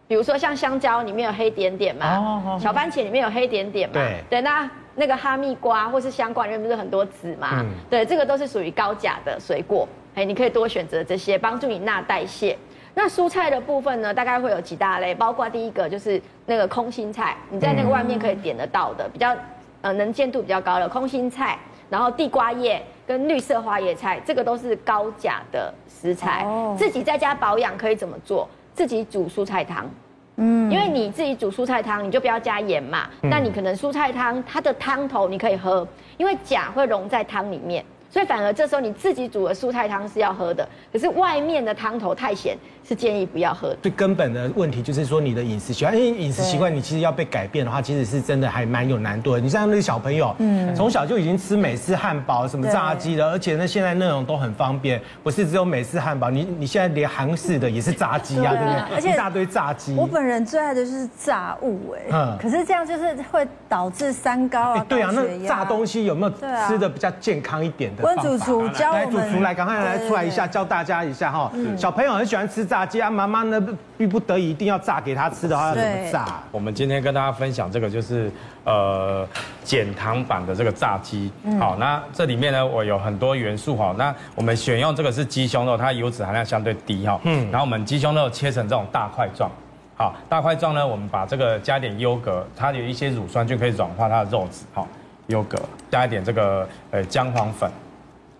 [0.06, 12.56] 比如说像香蕉里面有黑点点嘛，小番茄里面有黑点点嘛，对，对，那那个哈密瓜或是香瓜里面不是很多籽嘛，对，这个都是属于高钾的水果，哎，你可以多选择这些，帮助你钠代谢。
[12.94, 19.36] 那蔬菜的部分呢，大概会有几大类，包括第一个就是那个空心菜，你在那个外面可以点得到的，比较
[19.82, 21.58] 呃能见度比较高的空心菜，
[21.90, 26.46] 然后地瓜叶跟绿色花叶菜，这个都是高钾的食材，
[26.76, 28.48] 自己在家保养可以怎么做？
[28.74, 29.90] 自己煮蔬菜汤，
[30.36, 33.08] 嗯，因为你自己煮蔬菜汤，你就不要加盐嘛。
[33.22, 37.84] 那你可能蔬菜汤它的汤头你可以喝，因为钾会溶在汤里面。
[38.10, 43.76] 所以反而这时候你自己煮的蔬菜汤是要喝的，可是外面的汤头太咸，是建议不要喝的。
[43.82, 49.40] 最根本的问题就是说你的饮食习惯，因为饮食习惯你其实要被改变的话，其实是真的还蛮有难度的。
[49.40, 58.94] 你像那个小朋友，嗯，从小就已经吃美式汉堡、什么炸鸡的，而且呢现在那种都很方便，不是只有美式汉堡，你你现在连韩式的也是炸鸡啊，对不对？
[58.94, 59.94] 而且一大堆炸鸡。
[59.94, 64.86] 我本人最爱的就是炸物，哎，嗯，可是这样就是会导致三高啊。
[64.88, 66.32] 对啊，那炸东西有没有
[66.66, 68.08] 吃的比较健康一点的？
[68.08, 71.50] 温主厨教我们，来主厨来，赶快来出来一下，教大家一下哈。
[71.76, 73.60] 小朋友很喜欢吃炸鸡啊，妈妈呢
[73.96, 76.40] 逼不得已一定要炸给他吃的话，要怎么炸？
[76.50, 78.30] 我们今天跟大家分享这个就是
[78.64, 79.26] 呃
[79.64, 81.30] 减糖版的这个炸鸡。
[81.58, 83.94] 好，那这里面呢，我有很多元素哈。
[83.98, 87.20] 那我们选用这个是鸡胸肉，它油脂含量相对低哈。
[87.24, 87.50] 嗯。
[87.50, 89.50] 然后我们鸡胸肉切成这种大块状，
[89.96, 94.64] 好，大块状呢，我们把这个加一点优格，它有一些乳酸菌可以软化它的肉质。
[94.72, 94.86] 好，
[95.26, 95.58] 优格
[95.90, 97.70] 加一点这个呃姜黄粉。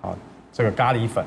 [0.01, 0.17] 好，
[0.53, 1.25] 这个咖喱粉，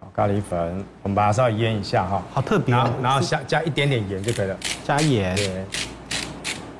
[0.00, 5.36] 好，咖喱粉，我们把它稍微腌一下哈，好特别，然后然后加加一点点盐就可以了，加盐，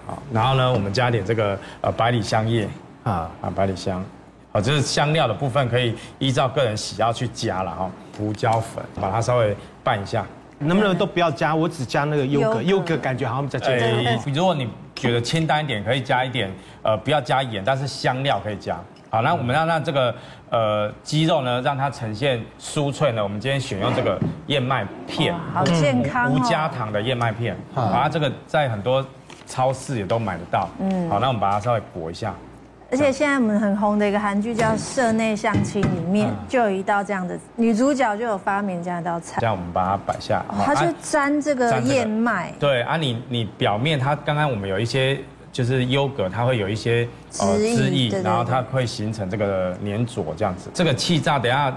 [0.07, 2.69] 好，然后呢，我们加点这个呃百里香叶，
[3.03, 4.05] 啊啊百里香，
[4.53, 10.27] 好，就是香料的部分可以依照个人喜好去加了哈，胡椒粉，把它稍微拌一下，
[10.59, 11.55] 能不能都不要加？
[11.55, 14.33] 我只加那个优格，优格感觉好像比较健康。
[14.35, 18.79] 如果你觉得清淡一点，可以加一点，呃，不要加盐，但是香料可以加。
[19.15, 20.13] 好，那我们要让这个
[20.51, 23.23] 呃鸡肉呢，让它呈现酥脆呢。
[23.23, 27.57] 我们今天选用这个燕麦片，好健康，无加糖的燕麦片。
[27.73, 29.07] 好，它这个在很多
[29.47, 30.69] 超市也都买得到。
[30.81, 32.35] 嗯，好，那我们把它稍微裹一下。
[32.91, 39.41] 而且现在我们很红的一个韩剧叫《社内相亲》，里面就有一道这样的女主角就有发明这样一道菜。
[39.41, 40.45] 这样我们把它摆下。
[40.65, 42.53] 它就沾这个燕麦。
[42.59, 45.21] 对啊，你你表面它刚刚我们有一些。
[45.55, 50.69] 就是优格，它会有一些呃汁液，然后它会形成这个粘着这样子。
[50.75, 51.73] 这个气炸等下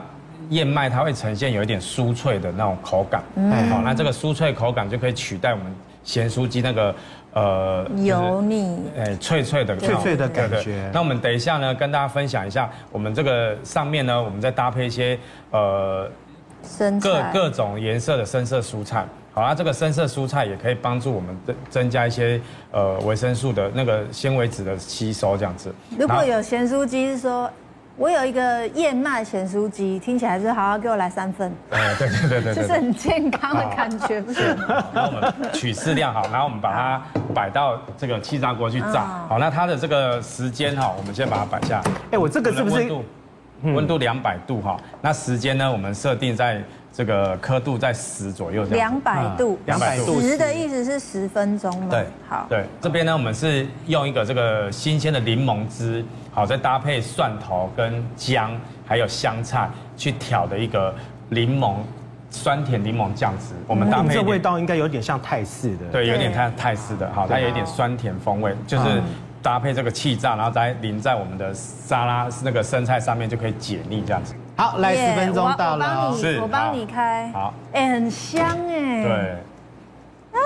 [0.50, 5.68] 燕麦它会呈现有一点酥脆的那种口感，嗯好，那这个酥脆口感就可以取代我们
[6.04, 6.96] 咸酥鸡那个
[7.34, 10.90] 呃油腻哎脆脆的脆脆的感觉。
[10.92, 15.20] 那我们等一下呢，跟大家分享一下，我们这个上面呢，我们再搭配一些
[15.52, 16.10] 呃
[17.00, 19.06] 各各种颜色的深色蔬菜。
[19.38, 25.72] 好啊，这个深色蔬菜也可以帮助我们增增加一些呃维生素的那个纤维质的吸收，这样子。
[25.96, 27.48] 如果有咸酥鸡，是说
[27.98, 31.54] 我有一个燕麦咸酥鸡，听起来是好好给我来三份。
[31.70, 34.42] 哎，对对对对，就是很健康的感觉，不是？
[34.92, 39.06] 然后我们取适量好，然后我们把它摆到这个气炸锅去炸。
[39.30, 41.80] 好，那它的这个时间哈，我们先把它摆下。
[42.10, 43.06] 哎，我这个是不是温度？
[43.62, 46.60] 温度两百度哈，那时间呢，我们设定在。
[46.94, 51.88] 这个刻度在十左右，两百度，两百度，十的意思是十分钟吗？
[51.92, 58.52] 对，好，对，这边呢，我们是用一个这个新鲜的柠檬汁，好，再搭配蒜头跟姜，
[58.86, 60.94] 还有香菜去调的一个
[61.30, 61.76] 柠檬
[62.32, 63.54] 酸甜柠檬酱汁。
[63.68, 69.02] 我们搭配这味道应该有点像泰式的，对，有点像泰式的，好，它有一点酸甜风味，就是
[69.44, 74.34] 搭配这个气炸，然后再淋在我们的沙拉那个生菜上面，就可以解腻这样子。
[74.58, 77.32] 好，来十分钟到了，是，我帮你开。
[77.32, 79.04] 好，哎，很香哎。
[79.04, 79.36] 对。
[80.34, 80.40] 哦。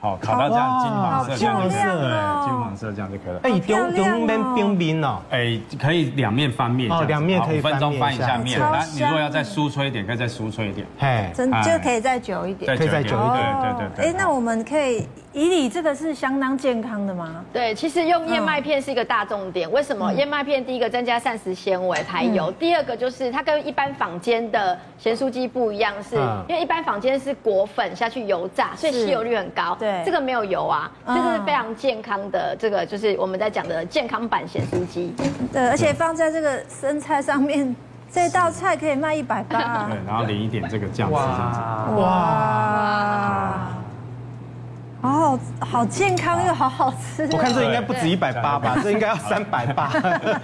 [0.00, 3.40] 好，烤到这样金黄色，金黄色，哎，金黄色这样就可以了。
[3.44, 5.20] 哎，丢丢面冰冰哦。
[5.30, 6.90] 哎，可以两面翻面。
[6.90, 7.78] 哦，两面可以翻面。
[7.78, 8.58] 五分钟翻一下面。
[8.58, 10.84] 来，你如果要再酥脆一点，可以再酥脆一点。
[10.98, 12.76] 嘿，真就可以再久一点。
[12.76, 13.56] 可以再久一点。
[13.60, 14.06] 对对对。
[14.06, 17.44] 哎，那我们可以以你这个是相当健康的吗？
[17.52, 19.70] 对，其实用燕麦片是一个大重点。
[19.70, 20.12] 为什么？
[20.14, 26.16] 燕麦片第一个增加膳食纤维排油，第二个就是它跟一般坊间的咸酥鸡不一样，是
[26.48, 29.76] 因为一般坊间是裹粉下去油炸，所以吸油率很高。
[29.78, 32.56] 对，这个没有油啊，这个是非常健康的。
[32.58, 35.14] 这个就是我们在讲的健康版咸酥鸡。
[35.52, 37.76] 对，而且放在这个生菜上面，
[38.10, 39.86] 这道菜可以卖一百八。
[39.88, 41.60] 对，然后淋一点这个酱汁，这样子。
[42.00, 43.68] 哇。
[45.02, 47.26] 好好好健康又好好吃。
[47.32, 49.90] 我看这应该不止一百八吧，这应该要三百八。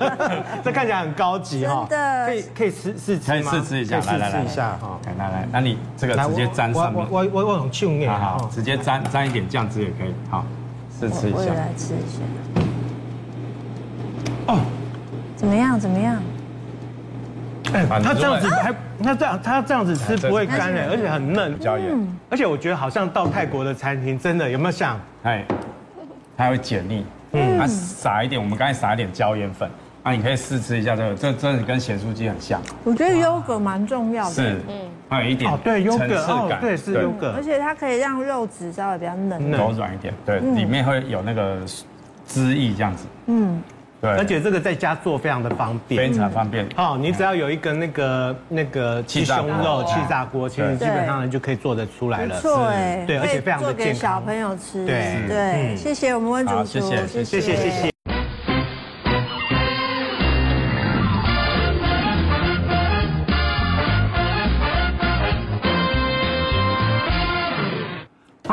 [0.64, 1.86] 这看起来很高级哈。
[1.90, 2.26] 真的。
[2.26, 3.50] 可以可以试试吃吗？
[3.50, 4.98] 可以试吃一下，来来试一下哈。
[5.18, 7.06] 来来，那你这个直接沾上面。
[7.10, 8.10] 我我我很庆幸。
[8.10, 10.14] 好，直接沾沾一点酱汁也可以。
[10.30, 10.44] 好，
[10.98, 11.38] 试吃一下。
[11.38, 12.22] 我也来吃一下。
[14.46, 14.60] 哦，
[15.36, 15.78] 怎么样？
[15.78, 16.16] 怎么样？
[17.74, 21.86] 哎，它这样子还，那这样它这样子吃不会干哎，而且很嫩，椒盐。
[22.30, 24.98] 而且我觉得好像到泰国的餐厅，真的有没有像？
[25.22, 25.44] 哎，
[26.36, 27.04] 它会解腻。
[27.32, 29.68] 嗯，它撒一点，我们刚才撒一点椒盐粉，
[30.02, 32.62] 啊，你可以试吃一下这个，这真的跟咸酥鸡很像。
[32.84, 34.30] 我觉得优格蛮重要的。
[34.30, 34.74] 是，嗯，
[35.08, 41.58] 还有一点哦，对，优格哦，对，是优格，而且它可以让肉质稍微比较嫩，柔软一点，对，里面会有那个
[42.26, 43.06] 汁液这样子。
[43.26, 43.62] 嗯。
[44.00, 46.66] 对，而且这个在家做非常的方便，非常方便。
[46.76, 52.38] 好，你只要有一个那个那个鸡胸肉气炸锅，其实基本上呢就可以做得出来了。
[52.40, 53.86] 错哎，对，而且非常的健康。
[53.86, 54.84] 给小朋友吃。
[54.86, 57.95] 对对，谢谢我们温主厨，谢谢谢谢谢谢。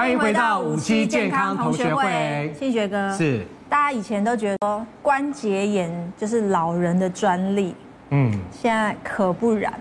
[0.04, 3.42] 欢迎回到五期健康同学会，庆学哥是。
[3.70, 7.74] 大家以前都觉得说关节炎就是老人的专利，
[8.10, 9.74] 嗯，现在可不然。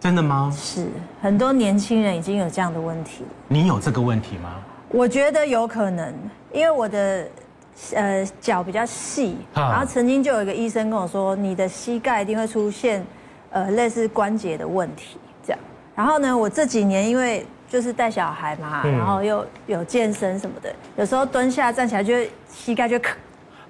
[0.00, 0.52] 真的吗？
[0.52, 0.88] 是，
[1.20, 3.22] 很多年轻人已经有这样的问题。
[3.46, 4.56] 你有这个问题吗？
[4.88, 6.12] 我觉得有可能，
[6.52, 7.24] 因为我的
[7.94, 13.06] 呃脚比较细，然后曾经就有一个医生跟我说，你的膝盖一定会出现
[13.52, 15.58] 呃类似关节的问题，这样。
[15.94, 23.16] 然后呢，我这几年因为就是带小孩嘛，然后又有健身什么的，有时候蹲下站起来就会膝盖就咔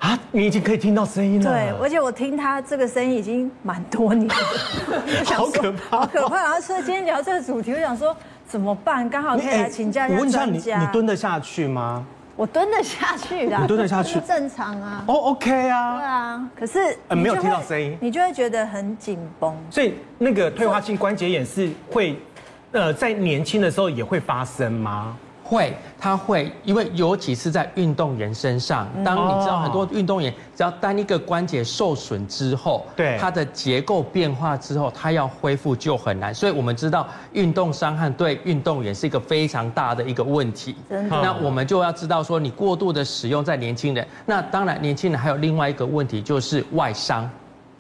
[0.01, 1.49] 啊，你已经可以听到声音了。
[1.49, 4.35] 对，而且我听他这个声音已经蛮多年了，
[5.37, 6.35] 好可怕，好可怕。
[6.43, 9.09] 然后所以今天聊这个主题，我想说怎么办？
[9.09, 10.15] 刚好可以来请教一下。
[10.17, 12.05] 我问一下你，你蹲得下去吗？
[12.35, 15.05] 我蹲得下去的，你蹲得下去，正常啊。
[15.07, 15.97] 哦，OK 啊。
[15.97, 19.57] 对啊，可是没有听到声音，你就会觉得很紧绷。
[19.71, 22.19] 所以那个退化性关节炎是会。
[22.73, 25.17] 呃，在年轻的时候也会发生吗？
[25.45, 36.33] 会，它会，因为尤其是在运动员身上，当你知道很多运动员只要单一个关节受损之后，对它的结构变化之后，它要恢复就很难。
[36.33, 40.75] 所以我们知道运动伤害对运动员是一个非常大的一个问题。
[40.89, 41.21] 真的。
[41.21, 47.29] 那我们就要知道说，你过度的使用在年轻人，那当然年轻人还有另外一个问题就是外伤、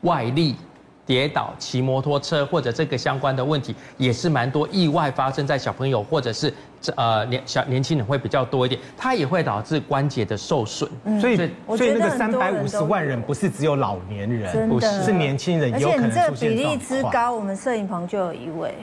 [0.02, 0.56] 外力。
[1.04, 6.52] 跌倒、骑摩托车或者这个相关的问题，也是蛮多意外发生在小朋友或者是
[6.96, 10.88] 呃年小年轻人会比较多一点，它也会导致关节的受损。
[11.20, 11.36] 所以
[11.76, 16.32] 所以那个三百五十万人不是只有老年人，不是是年轻人也有可能出现状况。
[16.32, 18.74] 而且你这个比例之高，我们摄影棚就有一位。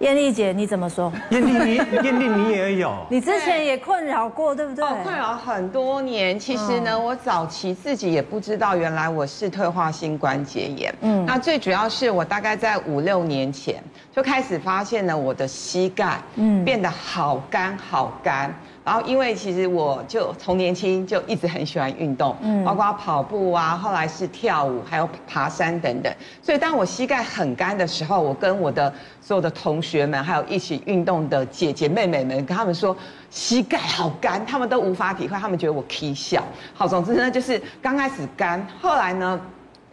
[0.00, 1.12] 艳丽姐，你怎么说？
[1.30, 4.84] 艳丽，你艳丽你也有， 你之前也困扰过，对不对？
[5.02, 6.38] 困扰很多年。
[6.38, 10.94] 其实呢，我早期自己也不知道，原来我是退化性关节炎。
[11.02, 13.82] 嗯，那最主要是我大概在五六年前
[14.14, 18.54] 就开始发现了我的膝盖，嗯，变得好干好干。
[18.84, 26.14] 然后，因为其实我就从年轻就一直很喜欢运动，嗯，包括跑步啊，后来是跳舞，还有爬山等等。
[26.42, 32.94] 所以，当我膝盖很干的时候，我跟我的所有的同学们，还有一起运动的姐姐妹妹们，跟他们说
[33.30, 36.44] 膝盖好干，他们都无法体会，他们觉得我 K 笑。
[36.74, 39.40] 好，总之呢，就是刚开始干，后来呢。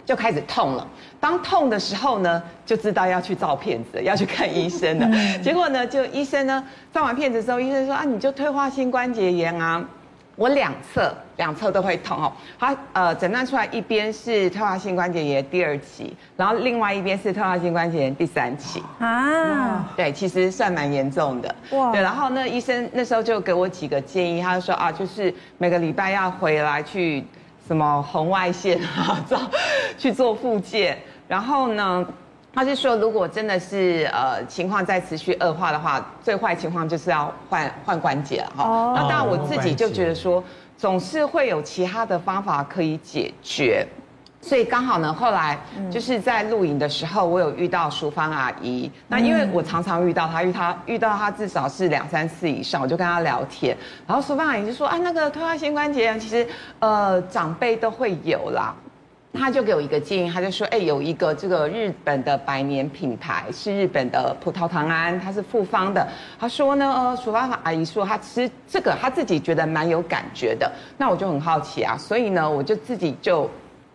[0.05, 0.87] 就开始痛了。
[1.19, 5.39] 当痛的时候呢，就知道要去照片子， 要去看医生了。
[5.43, 9.83] 结果呢，就医生呢照完片子之后，医生说啊，你就退化性关节炎啊。
[10.37, 12.31] 我两侧两侧都会痛哦。
[12.57, 19.93] 他呃诊断出来一边是退化性关节炎第二期，然后另外一边是退化性关节炎第三期啊。
[19.95, 21.55] 对，其实算蛮严重的。
[21.71, 21.91] 哇。
[21.91, 27.23] 对，然后那医生那时候就给我几个建议，他就说啊，就是每个礼拜要回来去。
[27.71, 29.39] 什么红外线啊， 照
[29.97, 32.05] 去做复健，然后呢，
[32.53, 38.63] 他是说，如果真的是呃情况再持续恶化的话，最坏情况就是要换换关节了哈。
[38.65, 38.93] 哦。
[38.93, 40.43] 那当然我自己就觉得说，
[40.75, 43.87] 总是会有其他的方法可以解决。
[44.43, 45.57] 所以刚好呢，后来
[45.91, 48.91] 就是在录影的时候，我有遇到淑芳阿姨。
[49.07, 53.77] 那因为我常常遇到她，遇她遇到她至少是两三次以上，我就跟她聊天。
[54.07, 56.45] 然后淑芳阿姨就说：“啊，那个退化性关节炎，其实
[56.79, 58.73] 呃长辈都会有啦。”
[59.33, 66.05] 他就给我一个建议，他就说：“哎，有一个这个日本的百年品牌是日本的葡萄糖胺，它是复方的。
[66.39, 70.69] 他说呢，呃，淑芳阿姨说她吃这个，她自己觉得蛮有感觉的。
[70.97, 73.47] 那我就很好奇啊，所以呢，我就自己就。”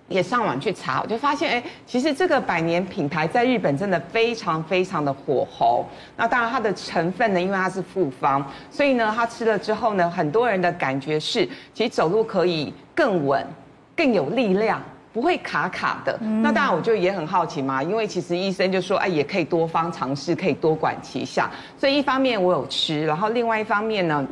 [0.08, 5.84] 也上网去查，我就发现，哎，其实这个百年品牌在日本真的非常非常的火红。
[6.16, 13.44] 那当然，它的成分呢，因为它是复方，所以呢，它吃了之后呢，很多人的感觉是，其实走路可以更稳、
[13.96, 14.80] 更有力量，
[15.12, 16.16] 不会卡卡的。
[16.22, 21.50] 嗯、那当然，我就也很好奇嘛，因为其实医生就说，哎，也可以多方尝试，可以多管齐下。
[21.76, 24.24] 所以一方面我有吃，然后另外一方面呢，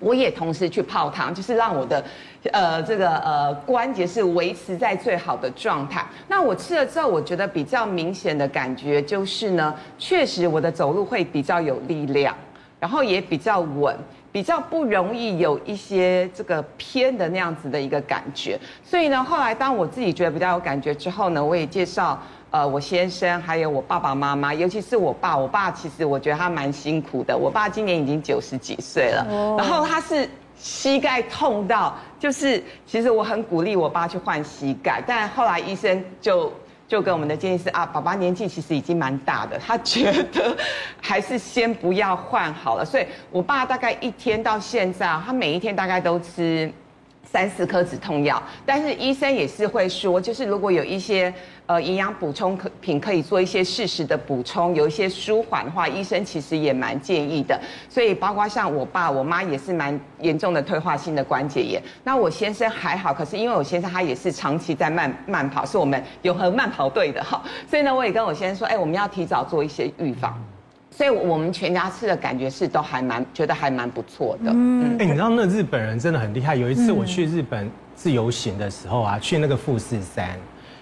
[0.00, 2.04] 我也同时去泡汤，就是让我的。
[2.52, 6.06] 呃，这个呃关节是维持在最好的状态。
[6.26, 12.34] 那我吃了之后，我觉得比较明显的感觉就是呢，确实我的走路会比较有力量，
[12.78, 13.94] 然后也比较稳，
[14.32, 18.58] 比较不容易有一些这个偏的那样子的一个感觉。
[18.82, 22.18] 所以呢，后来当我自己觉得比较有感觉之后呢，我也介绍
[22.50, 25.36] 呃我先生还有我爸爸妈妈，尤其是我爸。
[25.36, 27.36] 我爸其实我觉得他蛮辛苦的。
[27.36, 29.26] 我爸今年已经九十几岁了，
[29.58, 30.26] 然后他是。
[30.62, 36.52] 膝盖痛到，就是其实我很鼓励我爸去换膝盖，但后来医生就
[36.86, 40.54] 就跟我们的建议是啊，爸爸年纪其实已经蛮大的，他觉得
[41.00, 42.84] 还是先不要换好了。
[42.84, 46.70] 所以我爸大概一天到现在，他每一天大概都吃
[47.24, 51.32] 三四颗止痛药，但是医生也是会说，就是如果有一些。
[51.70, 57.56] 呃，营养补充可品可以做一些适时的补充，有一些舒缓的话，医生其实也蛮建议的。
[57.88, 61.80] 所以包括像我爸、我妈也是蛮严重的退化性的关节炎。
[62.02, 67.40] 那我先生还好，可是因为我先生他也是长期在慢慢跑，是我们永和慢跑队的哈。
[67.68, 70.36] 所以呢，我也跟我先生说，哎，我们要提早做一些预防。
[71.00, 74.52] 所以我们全家吃的感觉是都还蛮觉得还蛮不错的。
[74.52, 76.54] 嗯，哎，你知道那日本人真的很厉害。
[76.54, 80.36] 有一次我去日本自由行的时候啊，去那个富士山。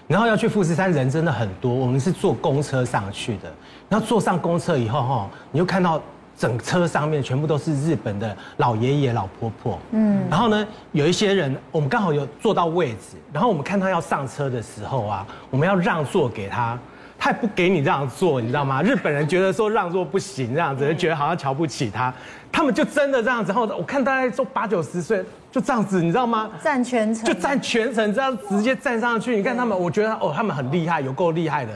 [0.09, 1.73] 然后要去富士山，人真的很多。
[1.73, 3.49] 我们是坐公车上去的。
[3.87, 6.01] 然后坐上公车以后，哈，你就看到
[6.35, 9.79] 整车上面全部都是日本的老爷爷、老婆婆。
[9.91, 10.19] 嗯。
[10.29, 13.15] 然后呢，有一些人，我们刚好有坐到位置。
[13.31, 16.77] 然后我们看他要上车的时候啊，我们要让座给他，
[17.19, 18.81] 他也不给你让座，你知道吗？
[18.81, 22.11] 日本人觉得说让座不行，这样子就觉得好像瞧不起他。
[22.51, 23.51] 他们就真的这样子。
[23.51, 25.23] 然后我看大概都八九十岁。
[25.51, 26.47] 就这样子，你知道吗？
[26.63, 29.35] 站全程，就站全程，这样直接站上去。
[29.35, 31.71] 你看他们，我觉得哦，他们很厉害，有够厉害的。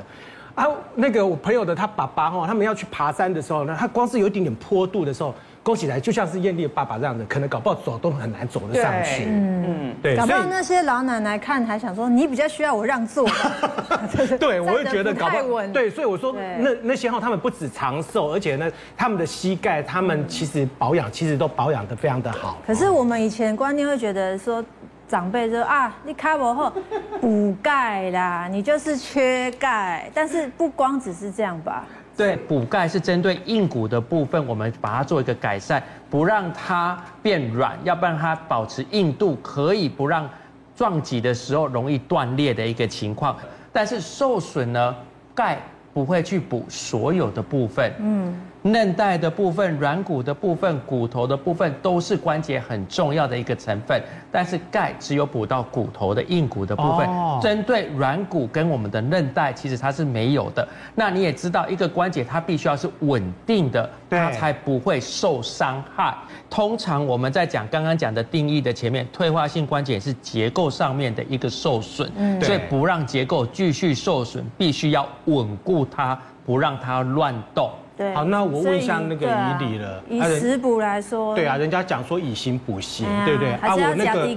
[0.54, 5.34] 啊，那个我朋友的他爸爸哈，他们要去爬山的时候呢，他光是有一点点坡度的时候。
[5.64, 9.24] 勾起来就像是艳丽的爸爸这样子，可能搞不好走都很难走得上去。
[9.26, 10.16] 嗯嗯，对。
[10.16, 13.26] 搞不好那些老奶奶看还想说，你比较需要我让座。
[14.40, 15.66] 对，我会觉得搞不好。
[15.68, 22.58] 对，所以我说那那些哈，他们不止长寿，而且呢，他们的膝盖，他们其实保养其实都保养得非常的好。
[22.68, 24.64] 可是我们以前观念会觉得说，
[25.08, 26.74] 长辈说啊，你卡不后
[27.22, 30.10] 补钙啦，你就是缺钙。
[30.14, 31.86] 但是不光只是这样吧。
[32.16, 40.30] 对，补钙是针对硬骨的部分，我们把它做一个改善，不让它变软，要不然它保持硬度，可以不让
[40.76, 43.36] 撞击的时候容易断裂的一个情况。
[43.72, 44.96] 但是受损呢，
[45.34, 45.58] 钙
[45.94, 47.92] 不会去补所有的部分。
[48.00, 48.36] 嗯。
[48.64, 54.02] 韧带的部分、软骨的部分、骨头的部分都是关节很重要的一个成分，
[54.32, 57.08] 但是钙只有补到骨头的硬骨的部分，
[57.42, 60.66] 针对软骨跟我们的韧带，其实它是没有的。
[60.96, 66.16] 那你也知道，一个关节它必须要是稳定的，它才不会受伤害。
[66.50, 72.10] 通常我们在讲刚刚讲的定义的前面，退化性关节是结构上面的一个受损，
[72.42, 77.70] 所以不让结构继续受损，必须要稳固它，不让它乱动。
[77.96, 80.02] 对好，那我问一下那个以理了。
[80.10, 83.52] 以食补来说，对啊，人家讲说以形补形，对不对？
[83.54, 84.28] 啊，我那个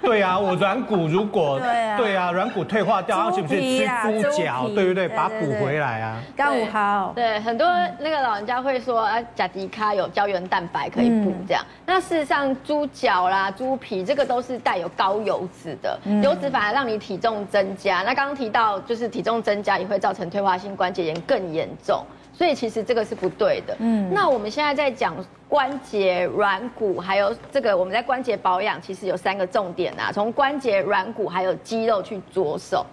[0.00, 1.58] 对啊，我软骨如果
[1.98, 3.86] 对啊，软骨退化掉，然后是不是吃
[4.22, 5.06] 猪脚，对不对？
[5.08, 6.20] 把它补回来啊。
[6.34, 7.12] 刚五好。
[7.14, 7.66] 对，很多
[7.98, 11.62] 那个老人家会说啊，甲迪卡有胶原蛋白可以补这样。
[11.86, 17.98] 那事实上，猪脚啦、猪皮这个都是带有高油脂的，油脂反而让你体重增加。
[17.98, 22.02] 那刚刚提到，就是体重增加也会造成退化性关节炎更严重。
[22.36, 23.76] 所以其实这个是不对的。
[23.78, 25.16] 嗯，那我们现在在讲
[25.48, 30.10] 关节、软骨，还有这个我们在关节保养，其实有三个重点啊。
[30.12, 32.84] 从关节、软骨还有肌肉去着手。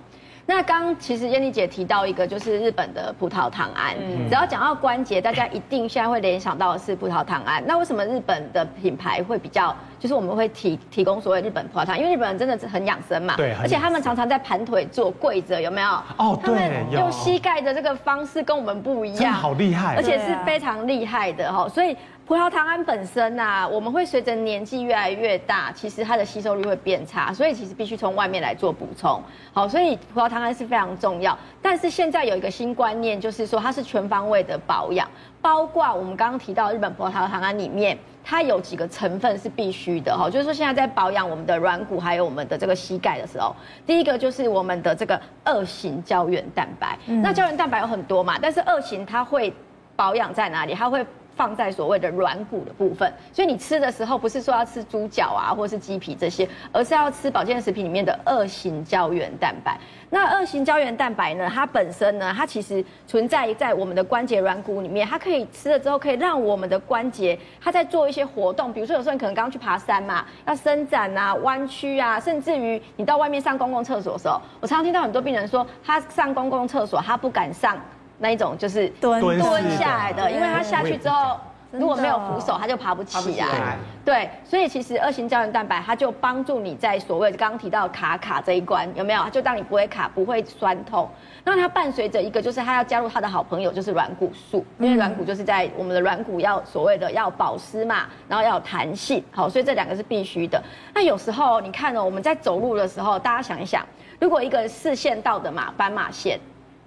[0.45, 3.95] 那刚其实燕妮姐提到一个，就是日本的葡萄糖胺。
[3.99, 7.63] 嗯，只要讲到关节，大家一定现在会联想到的是葡萄糖胺。
[7.65, 11.97] 那为什么日本的品牌会比较，就是我们会提提供所谓日本葡萄糖？
[11.97, 13.35] 因为日本人真的是很养生嘛。
[13.37, 13.53] 对。
[13.61, 15.89] 而且他们常常在盘腿坐、跪着，有没有？
[16.17, 16.53] 哦，对。
[16.53, 19.31] 他们用膝盖的这个方式跟我们不一样。
[19.31, 19.95] 好厉害。
[19.95, 21.95] 而且是非常厉害的哈，所以。
[22.31, 29.21] 葡萄糖胺本身呐、啊，我们会随着年纪越来越大，其实它的吸收率会变差，所以其实必须从外面来做补充。
[29.51, 31.37] 好，所以葡萄糖胺是非常重要。
[31.61, 35.05] 但是现在有一个新观念，就是说它是全方位的保养，
[35.41, 43.53] 包括我们刚刚提到日本葡萄糖胺里面，它有几个成分是必须的哈，就是说现在在保养我们的软骨还有我们的这个膝盖的时候，
[43.85, 46.97] 第一个就是我们的这个二型胶原蛋白。
[47.07, 49.53] 嗯、那胶原蛋白有很多嘛，但是二型它会
[49.97, 50.73] 保养在哪里？
[50.73, 51.05] 它会
[51.41, 59.75] 放在所谓的软骨的部分，所以你吃的时候不是说要吃猪脚啊，或是鸡皮这些，而是要吃保健食品里面的二型胶原蛋白。
[60.11, 77.75] 那二型胶原蛋白呢，它本身呢，它其实存在在我们的关节软骨里面，它可以吃了之后可以让我们的关节它在做一些活动，比如说有时候你可能刚刚去爬山嘛，要伸展啊、弯曲啊，甚至于你到外面上公共厕所的时候，我常常听到很多病人说，他上公共厕所他不敢上。
[78.21, 81.39] 那一种就是蹲蹲下来的，因为他下去之后，
[81.71, 83.77] 如果没有扶手，它就爬不起来。
[84.05, 89.27] 对，所以其实二型胶原蛋白它就帮助你在所谓刚刚提到卡卡这一关有没有？
[89.31, 91.09] 就当你不会卡，不会酸痛。
[91.43, 100.61] 那它伴随着一个就是它要加入它的好朋友，就是软骨素，因为软骨就是在我们的软骨要所谓的要保湿嘛，然后要有弹性，好，所以这两个是必须的。
[100.93, 103.83] 那有时候你看哦，我们在走路的时候，大家想一想，
[104.19, 106.39] 如果一个四线道的嘛斑马线。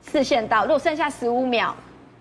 [0.07, 1.73] 四线到，如果剩下十五秒，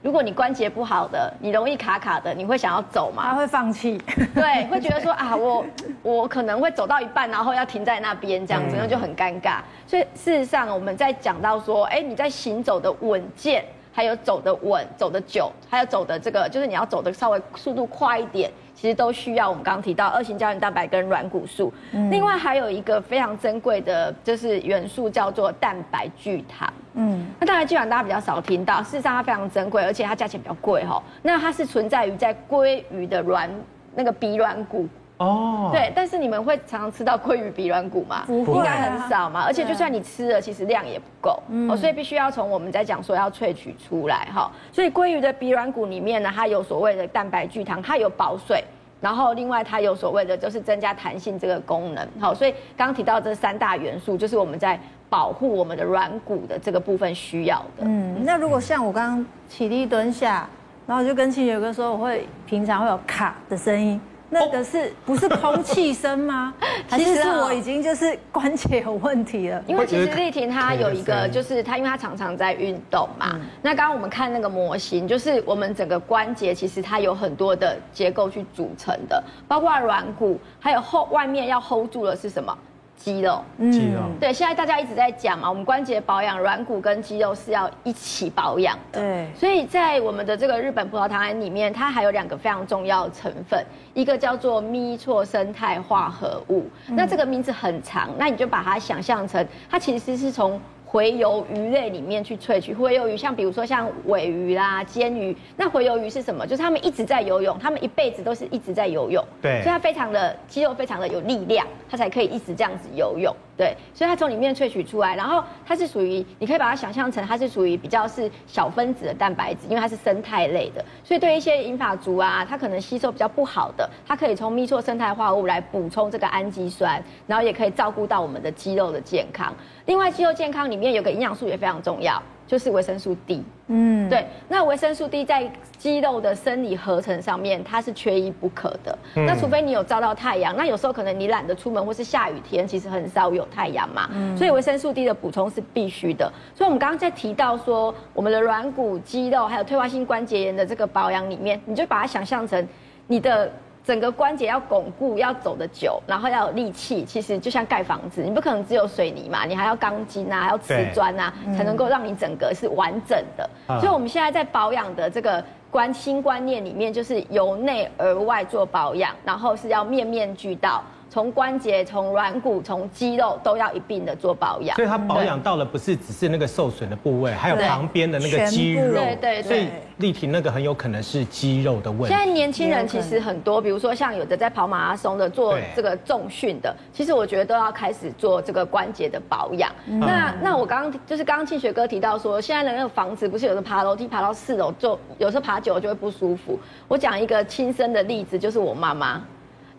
[0.01, 3.23] 如果你关节不好的，你容易卡卡的，你会想要走吗？
[3.23, 4.01] 他会放弃，
[4.33, 5.65] 对，会觉得说啊，我
[6.01, 9.57] 我可能会走到一半，然后要停在那边，这样子，那就很尴尬。
[9.85, 18.49] 所以事实上，我们在讲到说，哎，你在行走的稳健，还有走的稳、走的久，还有走的这个，就是你要走的稍微速度快一点。
[18.75, 26.71] 其实都需要我们刚刚提到二型胶原蛋白跟软骨素，嗯、另外还有一个非常珍贵的，就是元素叫做蛋白聚糖。
[26.95, 31.01] 嗯，那蛋白聚糖大家比较少听到，事实上它非常珍贵，而且它价钱比较贵哈。
[31.21, 33.49] 那它是存在于在鲑鱼的软
[33.95, 34.87] 那个鼻软骨。
[35.23, 38.23] 哦，对，但是你们会常常吃到鲑鱼鼻软骨吗？
[38.27, 39.43] 不会，应该很少嘛。
[39.45, 44.51] 而且就算你吃了，其实量也不够，哦，所以必须要从我们在讲说要萃取出来哈。
[44.71, 48.63] 所以鲑鱼的鼻软骨里面呢，它有所谓的蛋白聚糖，它有保水，
[48.99, 52.07] 然后另外它有所谓的就是增加弹性这个功能。
[52.19, 57.85] 好，所以刚刚提到这三大元素，就是我们在保护我们的软骨的这个部分需要的。
[57.85, 60.47] 嗯，那如果像我刚刚起立蹲下，
[60.85, 64.01] 然后我就跟清洁哥说，我会平常会有卡的声音。
[64.33, 66.53] 那个是不是空气声吗？
[66.89, 69.63] 其实我已经就是关节有问题了。
[69.67, 73.39] 因为其实丽婷她有一个，就是她因为她常常在运动嘛。
[73.61, 82.57] 那刚刚我们看那个模型，就是我们整个关节其实它有很多的结构去组成的，包括软骨，还有后外面要 hold 住的是什么？
[83.03, 89.01] 肌肉，肌肉，对，现在大家一直在讲嘛，我们关节保养，软骨跟肌肉是要一起保养的。
[89.01, 93.61] 对，所以在我们的这个日本葡萄糖胺里面，它还有两个非常重要的成分，
[93.93, 100.57] 一个叫做咪唑生态化合物，那这个名字很长，那你就把它想象成，它其实是从。
[100.93, 106.45] 洄游鱼类里面去萃取洄游鱼，像比如说像尾鱼啦、煎鱼，那洄游鱼是什么？
[106.45, 113.35] 就是他们一直在游泳，他们一辈子都是一直在游泳，对，所以它非常的肌肉非常的有力量，它才可以一直这样子游泳。
[113.55, 129.53] 对，所以它从里面萃取出来，然后它是属于，你可以把它想象成它是属于比较是小分子的蛋白质，因为它是生态类的，所以对一些银发族啊，它可能吸收比较不好的，它可以从咪唑生态化合物来补充这个氨基酸，然后也可以照顾到我们的肌肉的健康。
[129.85, 132.21] 另外，肌肉健康里面有个营养素也非常重要。
[132.45, 138.95] 就是维生素 D，嗯，对，那维生素 D 在肌肉的生理合成上面，它是缺一不可的。
[139.15, 144.09] 嗯、那除非你有照到太阳，那有时候可能你懒得出门，或是下雨天，其实很少有太阳嘛。
[144.13, 146.31] 嗯、所以维生素 D 的补充是必须的。
[146.53, 152.67] 所以我们刚刚在提到说，我们的软骨、肌肉还有退化性关节炎的这个保养里面，你就把它想象成
[153.07, 153.51] 你的。
[153.85, 157.03] 整个关节要巩固，要走得久，然后要有力气。
[157.03, 163.49] 其实就像盖房子，你不可能只有水泥嘛，你还要钢筋啊，还要瓷砖啊，才能够让你整个是完整的。
[163.67, 170.81] 嗯、所以我们现在在保养的这个观新观念里面，就是由内而外做保养，然后是要面面俱到。
[171.13, 174.75] 从关节、从软骨、从肌肉都要一并的做保养。
[174.75, 178.93] 所以它保养到了不是只是那个受损的部位，还有旁边的那个肌肉。
[178.93, 179.43] 对对对。
[179.43, 182.07] 所以立婷那个很有可能是肌肉的问题。
[182.07, 189.71] 现在年轻人其实很多，比如说像有的在跑马拉松的，做这个重训的，其实我觉得都要开始做这个关节的保养。
[189.85, 196.59] 那那我刚刚就是刚刚庆学哥提到说，现在的那个房子不是有的爬楼梯爬到四楼，就有时候爬久了就会不舒服。
[196.87, 199.23] 我讲一个亲身的例子，就是我妈妈。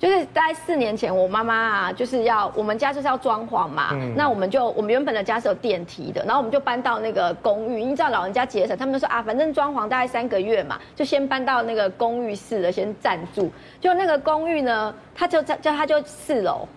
[0.04, 13.50] 就是大概四年前，我妈妈啊，就是要我们家就是要装潢嘛，嗯、那我们就我们原本的家是有电梯的，然后我们就搬到那个公寓，你知道老人家节省，他们就说啊，反正装潢大概三个月嘛，就先搬到那个公寓式的先暂住。
[13.80, 16.68] 就那个公寓呢，他就在叫他就四楼，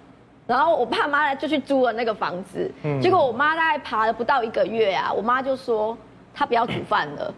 [0.45, 5.97] 然后我爸妈呢就去租了那个房子，嗯、结果我妈大概爬了不到一个月啊，我妈就说
[6.33, 7.33] 她不要煮饭了。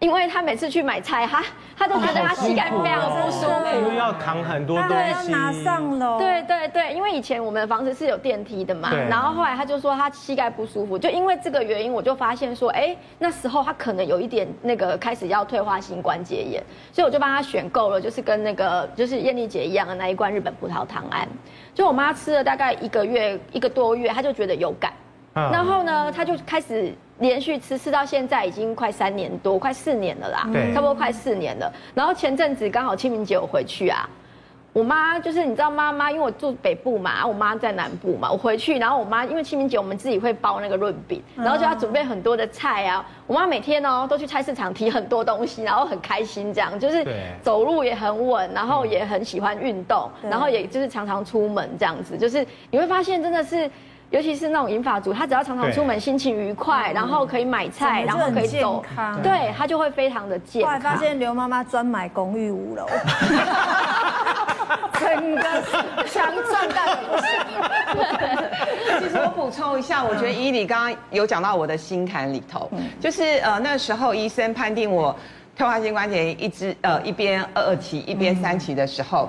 [0.00, 1.44] 因为他每次去买菜，他
[1.76, 4.88] 他都觉得他膝盖非常不舒服，因为要扛很多东
[5.22, 6.18] 西，要拿上楼。
[6.18, 21.28] 对对对，因为以前我们的房子是有电梯的嘛，然后后来他就说他膝盖不舒服，就因为这个原因，我就发现说，哎，那时候他可能有一点那个开始要退化性关节炎，所以我就帮他选购了，就是跟那个就是燕丽姐一样的那一罐日本葡萄糖胺，
[21.74, 24.90] 就我妈吃了大概一个月一个多月，她就觉得有感，
[25.34, 26.92] 然后呢，他就开始。
[27.20, 31.70] 连续吃吃到现在已经快三年多，快四年了啦，对，差不多快四年了。
[31.92, 34.08] 然后前阵子刚好清明节我回去啊，
[34.72, 43.06] 我妈就是你知道妈妈，因为我住北部嘛，我妈在南部嘛，我回去，然后我妈因为清明节我们自己会包那个润饼，然后就要准备很多的菜啊。
[43.26, 47.06] 我妈每天哦都去菜市场提很多东西，然后很开心这样，就是
[47.42, 53.70] 走路也很稳，然后也很喜欢运动，然后也就是常常出门这样子，就是你会发现真的是。
[54.10, 58.84] 尤其是那种银发族，他只要常常出门，心情愉快，然后可以买菜，然后可以走，
[59.22, 60.72] 对，他就会非常的健康。
[60.72, 62.86] 后来发现刘妈妈专买公寓五楼，
[64.98, 65.42] 整个
[66.06, 67.28] 强壮到不行。
[68.98, 75.14] 其实我补充一下，我觉得伊俐刚刚有讲到我的心坎里头，就是呃那时候医生判定我
[75.56, 79.28] 退化性关节炎一只呃一边二二期一边三期的时候。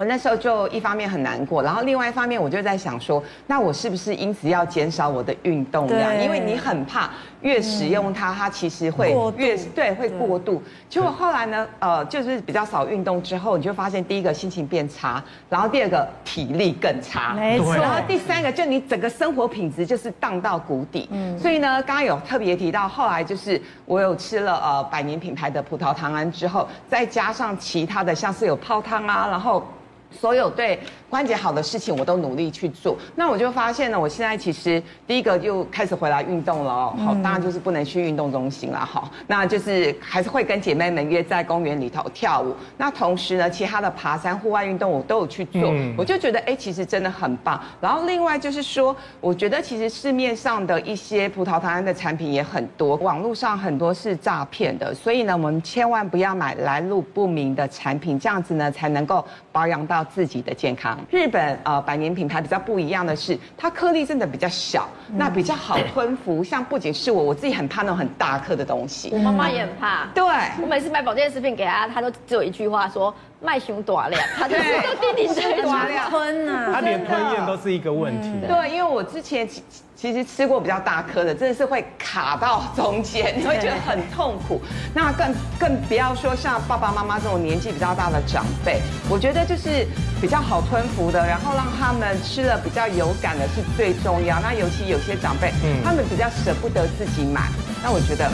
[0.00, 6.14] 我那时候就一方面很难过，然后另外一方面我就在想说，那我是不是因此要减少我的运动量？
[6.14, 7.10] 对因为你很怕
[7.42, 10.62] 越使用它，它其实会越对会过度。
[10.88, 17.76] 结果后来呢，呃，就是比较少运动之后，你就发现第一个心情变差，然后第二个体力更差，没错。
[17.76, 21.10] 然后第三个就你整个生活品质就是荡到谷底。
[21.12, 21.38] 嗯。
[21.38, 29.62] 所以呢，刚刚有特别提到，后来就是我有吃了呃百年品牌的葡萄糖胺之后，再加上其他的像是有泡汤啊，然后。
[30.10, 30.78] 所有对
[31.10, 32.96] 关节好的事情，我都努力去做。
[33.16, 36.94] 那我就发现呢，我现在其实第一个就开始回来运动了哦。
[37.04, 39.10] 好，当然就是不能去运动中心了哈。
[39.26, 42.54] 那就是还是会跟姐妹们约在公园里头跳舞。
[42.76, 45.74] 那同时呢，其他的爬山、户外运动我都有去做。
[45.98, 47.60] 我就觉得哎，其实真的很棒。
[47.80, 54.94] 然后另外就是说，我觉得其实市面上的一些葡萄糖胺的产品也很多，网络上很多是诈骗的。
[54.94, 60.99] 所以呢，我们千万不要买来路不明的产品，这样子呢才能够保养到自己的健康。
[61.08, 66.42] 日本呃百年品牌比较不一样的是，它颗粒真的比较小，那比较好吞服。
[66.44, 69.10] 像不仅是我，我自己很怕那种很大颗的东西。
[69.12, 70.06] 我妈妈也很怕。
[70.14, 70.24] 对，
[70.60, 73.14] 我每次买保健食品给她，她都只有一句话说。
[73.42, 74.62] 卖熊短量，他就是
[75.00, 78.30] 弟弟吃短量吞啊，他连吞咽都是一个问题。
[78.46, 79.62] 对，因为我之前其
[80.00, 84.58] 其实吃过比较大颗的，真的是会卡到中间，你会觉得很痛苦。
[84.94, 88.80] 那更更不要说像爸爸妈妈这种年纪比较大的长辈，
[89.10, 89.86] 我觉得就是
[90.18, 94.40] 比较好吞服的，然后让他们吃了比较有感的是最重要。
[94.40, 97.50] 那尤其有些长辈，嗯，他们比较舍不得自己买。
[97.82, 98.26] 那我觉得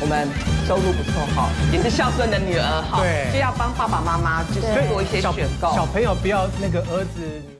[0.00, 0.26] 我们
[0.66, 5.72] 收入不错哈，也是孝顺的女儿哈，对，就要帮爸爸妈妈就是做一些选购。
[5.72, 7.51] 小朋友不要那个儿子。